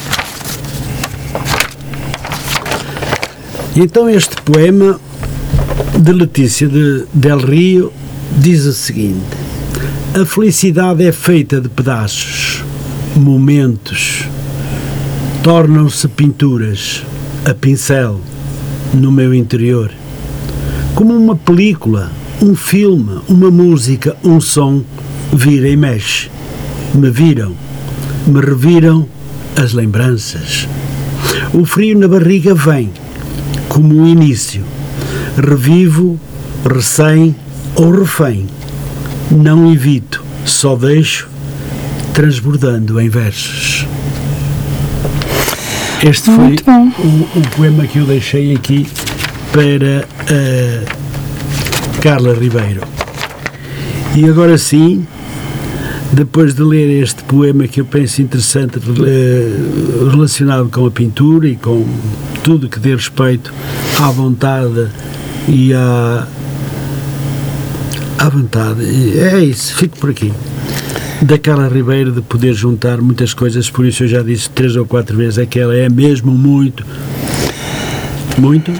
[3.76, 4.98] Então este poema
[5.98, 7.92] de Letícia de Del Rio
[8.38, 9.36] diz o seguinte:
[10.18, 12.64] A felicidade é feita de pedaços,
[13.14, 14.24] momentos,
[15.42, 17.04] tornam-se pinturas
[17.44, 18.20] a pincel
[18.94, 19.90] no meu interior,
[20.94, 22.10] como uma película,
[22.40, 24.82] um filme, uma música, um som,
[25.32, 26.30] vira e mexe.
[26.94, 27.54] Me viram,
[28.26, 29.06] me reviram
[29.56, 30.68] as lembranças.
[31.52, 32.90] O frio na barriga vem,
[33.68, 34.62] como o início.
[35.36, 36.18] Revivo,
[36.64, 37.34] recém
[37.74, 38.46] ou refém.
[39.30, 41.28] Não evito, só deixo,
[42.12, 43.86] transbordando em versos.
[46.02, 46.56] Este foi
[46.98, 48.86] o, o poema que eu deixei aqui
[49.52, 50.95] para a
[52.00, 52.82] Carla Ribeiro.
[54.14, 55.06] E agora sim,
[56.12, 61.56] depois de ler este poema que eu penso interessante eh, relacionado com a pintura e
[61.56, 61.86] com
[62.42, 63.52] tudo que dê respeito
[64.00, 64.88] à vontade
[65.48, 66.26] e à,
[68.18, 68.82] à vontade,
[69.18, 70.32] é isso, fico por aqui.
[71.22, 74.86] Da Carla Ribeiro de poder juntar muitas coisas, por isso eu já disse três ou
[74.86, 76.84] quatro vezes, é que ela é mesmo muito,
[78.38, 78.70] muito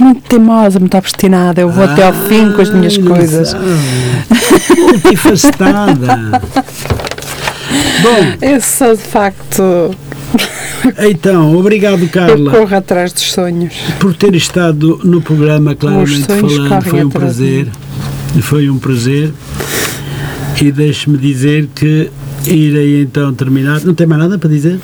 [0.00, 3.56] muito teimosa, muito obstinada eu vou até ao fim com as minhas Ai, coisas.
[4.78, 6.42] Multifacetada.
[8.02, 9.90] Bom, eu sou de facto
[10.98, 16.82] então, obrigado eu Carla corro atrás dos sonhos por ter estado no programa, claramente falando,
[16.82, 17.68] foi um atrás prazer.
[18.40, 19.32] Foi um prazer.
[20.60, 22.10] E deixe-me dizer que
[22.46, 23.80] irei então terminar.
[23.80, 24.78] Não tem mais nada para dizer?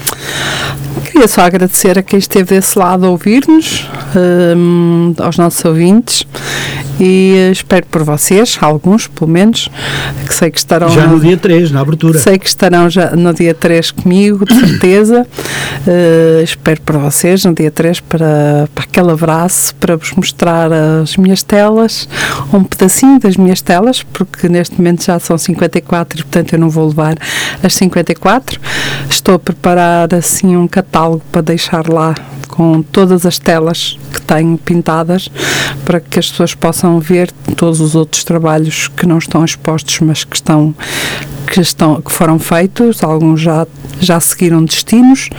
[1.16, 3.88] Queria só agradecer a quem esteve desse lado a ouvir-nos,
[4.54, 6.26] hum, aos nossos ouvintes,
[7.00, 9.68] e espero por vocês, alguns pelo menos,
[10.26, 10.88] que sei que estarão.
[10.88, 12.18] Já no dia 3, na abertura.
[12.18, 15.26] Sei que estarão já no dia 3 comigo, de certeza.
[15.86, 21.16] Uh, espero por vocês no dia 3 para, para aquele abraço, para vos mostrar as
[21.16, 22.08] minhas telas,
[22.52, 26.70] um pedacinho das minhas telas, porque neste momento já são 54 e portanto eu não
[26.70, 27.16] vou levar
[27.62, 28.60] as 54.
[29.08, 32.14] Estou a preparar assim um catálogo para deixar lá
[32.56, 35.28] com todas as telas que tenho pintadas
[35.84, 40.24] para que as pessoas possam ver todos os outros trabalhos que não estão expostos, mas
[40.24, 40.74] que estão
[41.46, 43.66] que, estão, que foram feitos, alguns já,
[44.00, 45.30] já seguiram destinos,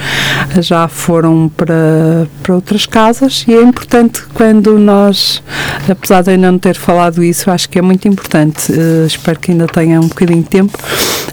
[0.60, 3.44] já foram para, para outras casas.
[3.48, 5.44] E é importante quando nós,
[5.89, 9.52] apesar de ainda não ter falado isso, acho que é muito importante, uh, espero que
[9.52, 10.77] ainda tenha um bocadinho de tempo,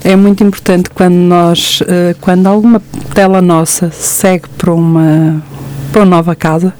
[0.03, 2.81] é muito importante quando nós, uh, quando alguma
[3.13, 5.41] tela nossa segue para uma
[5.95, 6.73] para uma nova casa,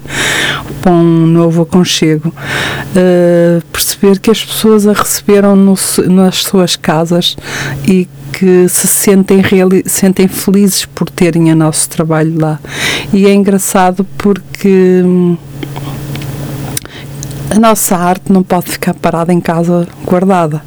[0.81, 5.73] para um novo aconchego, uh, perceber que as pessoas a receberam no,
[6.09, 7.37] nas suas casas
[7.87, 9.41] e que se sentem,
[9.85, 12.59] sentem felizes por terem o nosso trabalho lá.
[13.13, 15.01] E é engraçado porque.
[15.05, 15.37] Hum,
[17.49, 20.61] a nossa arte não pode ficar parada em casa guardada.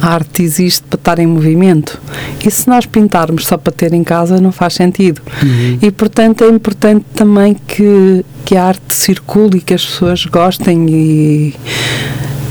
[0.00, 2.01] A arte existe para estar em movimento.
[2.44, 5.22] E se nós pintarmos só para ter em casa, não faz sentido.
[5.42, 5.78] Uhum.
[5.80, 10.86] E, portanto, é importante também que, que a arte circule e que as pessoas gostem
[10.88, 11.54] e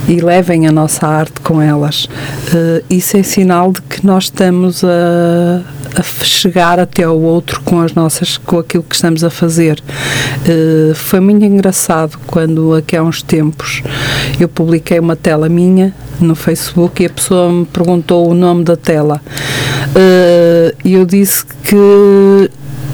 [0.07, 2.05] e levem a nossa arte com elas.
[2.05, 5.61] Uh, isso é sinal de que nós estamos a,
[5.95, 9.81] a chegar até ao outro com as nossas, com aquilo que estamos a fazer.
[10.45, 13.81] Uh, foi muito engraçado quando aqui há uns tempos
[14.39, 18.76] eu publiquei uma tela minha no Facebook e a pessoa me perguntou o nome da
[18.76, 19.22] tela.
[20.84, 22.49] E eu disse que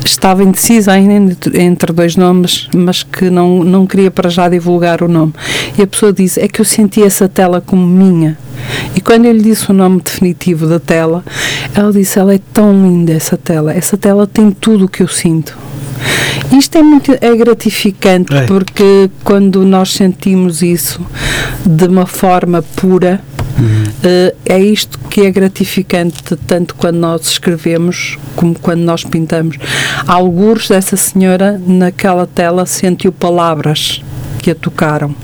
[0.05, 5.07] estava indecisa ainda entre dois nomes, mas que não, não queria para já divulgar o
[5.07, 5.33] nome.
[5.77, 8.37] E a pessoa disse: É que eu senti essa tela como minha.
[8.95, 11.23] E quando eu lhe disse o nome definitivo da tela,
[11.73, 13.73] ela disse: Ela é tão linda, essa tela.
[13.73, 15.57] Essa tela tem tudo o que eu sinto.
[16.51, 18.45] Isto é muito é gratificante é.
[18.45, 21.01] porque quando nós sentimos isso
[21.65, 23.21] de uma forma pura,
[23.59, 29.57] Uh, é isto que é gratificante, tanto quando nós escrevemos como quando nós pintamos.
[30.05, 34.01] Alguns dessa senhora, naquela tela, sentiu palavras
[34.39, 35.15] que a tocaram.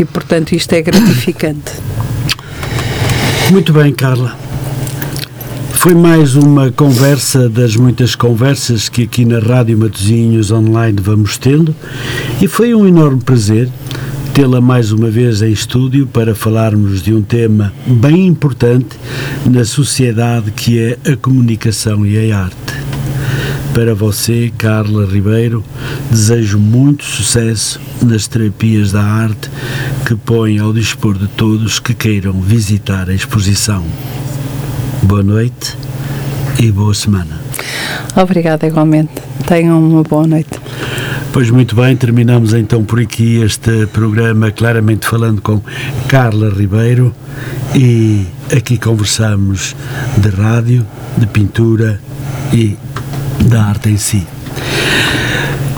[0.00, 1.72] E, portanto, isto é gratificante.
[3.50, 4.36] Muito bem, Carla.
[5.74, 11.76] Foi mais uma conversa das muitas conversas que aqui na Rádio Matozinhos Online vamos tendo
[12.40, 13.68] e foi um enorme prazer
[14.34, 18.98] tê-la mais uma vez em estúdio para falarmos de um tema bem importante
[19.46, 22.56] na sociedade que é a comunicação e a arte.
[23.72, 25.62] Para você, Carla Ribeiro,
[26.10, 29.48] desejo muito sucesso nas terapias da arte
[30.04, 33.84] que põe ao dispor de todos que queiram visitar a exposição.
[35.04, 35.76] Boa noite
[36.58, 37.40] e boa semana.
[38.16, 39.12] Obrigada, igualmente.
[39.46, 40.63] Tenham uma boa noite.
[41.34, 45.60] Pois muito bem, terminamos então por aqui este programa claramente falando com
[46.06, 47.12] Carla Ribeiro
[47.74, 48.24] e
[48.56, 49.74] aqui conversamos
[50.16, 50.86] de rádio,
[51.18, 52.00] de pintura
[52.52, 52.76] e
[53.48, 54.24] da arte em si.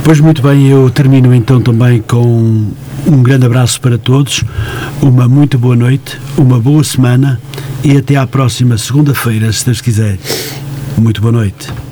[0.04, 2.70] Pois muito bem, eu termino então também com
[3.06, 4.44] um grande abraço para todos,
[5.00, 7.40] uma muito boa noite, uma boa semana
[7.82, 10.18] e até à próxima segunda-feira, se Deus quiser.
[10.98, 11.85] Muito boa noite.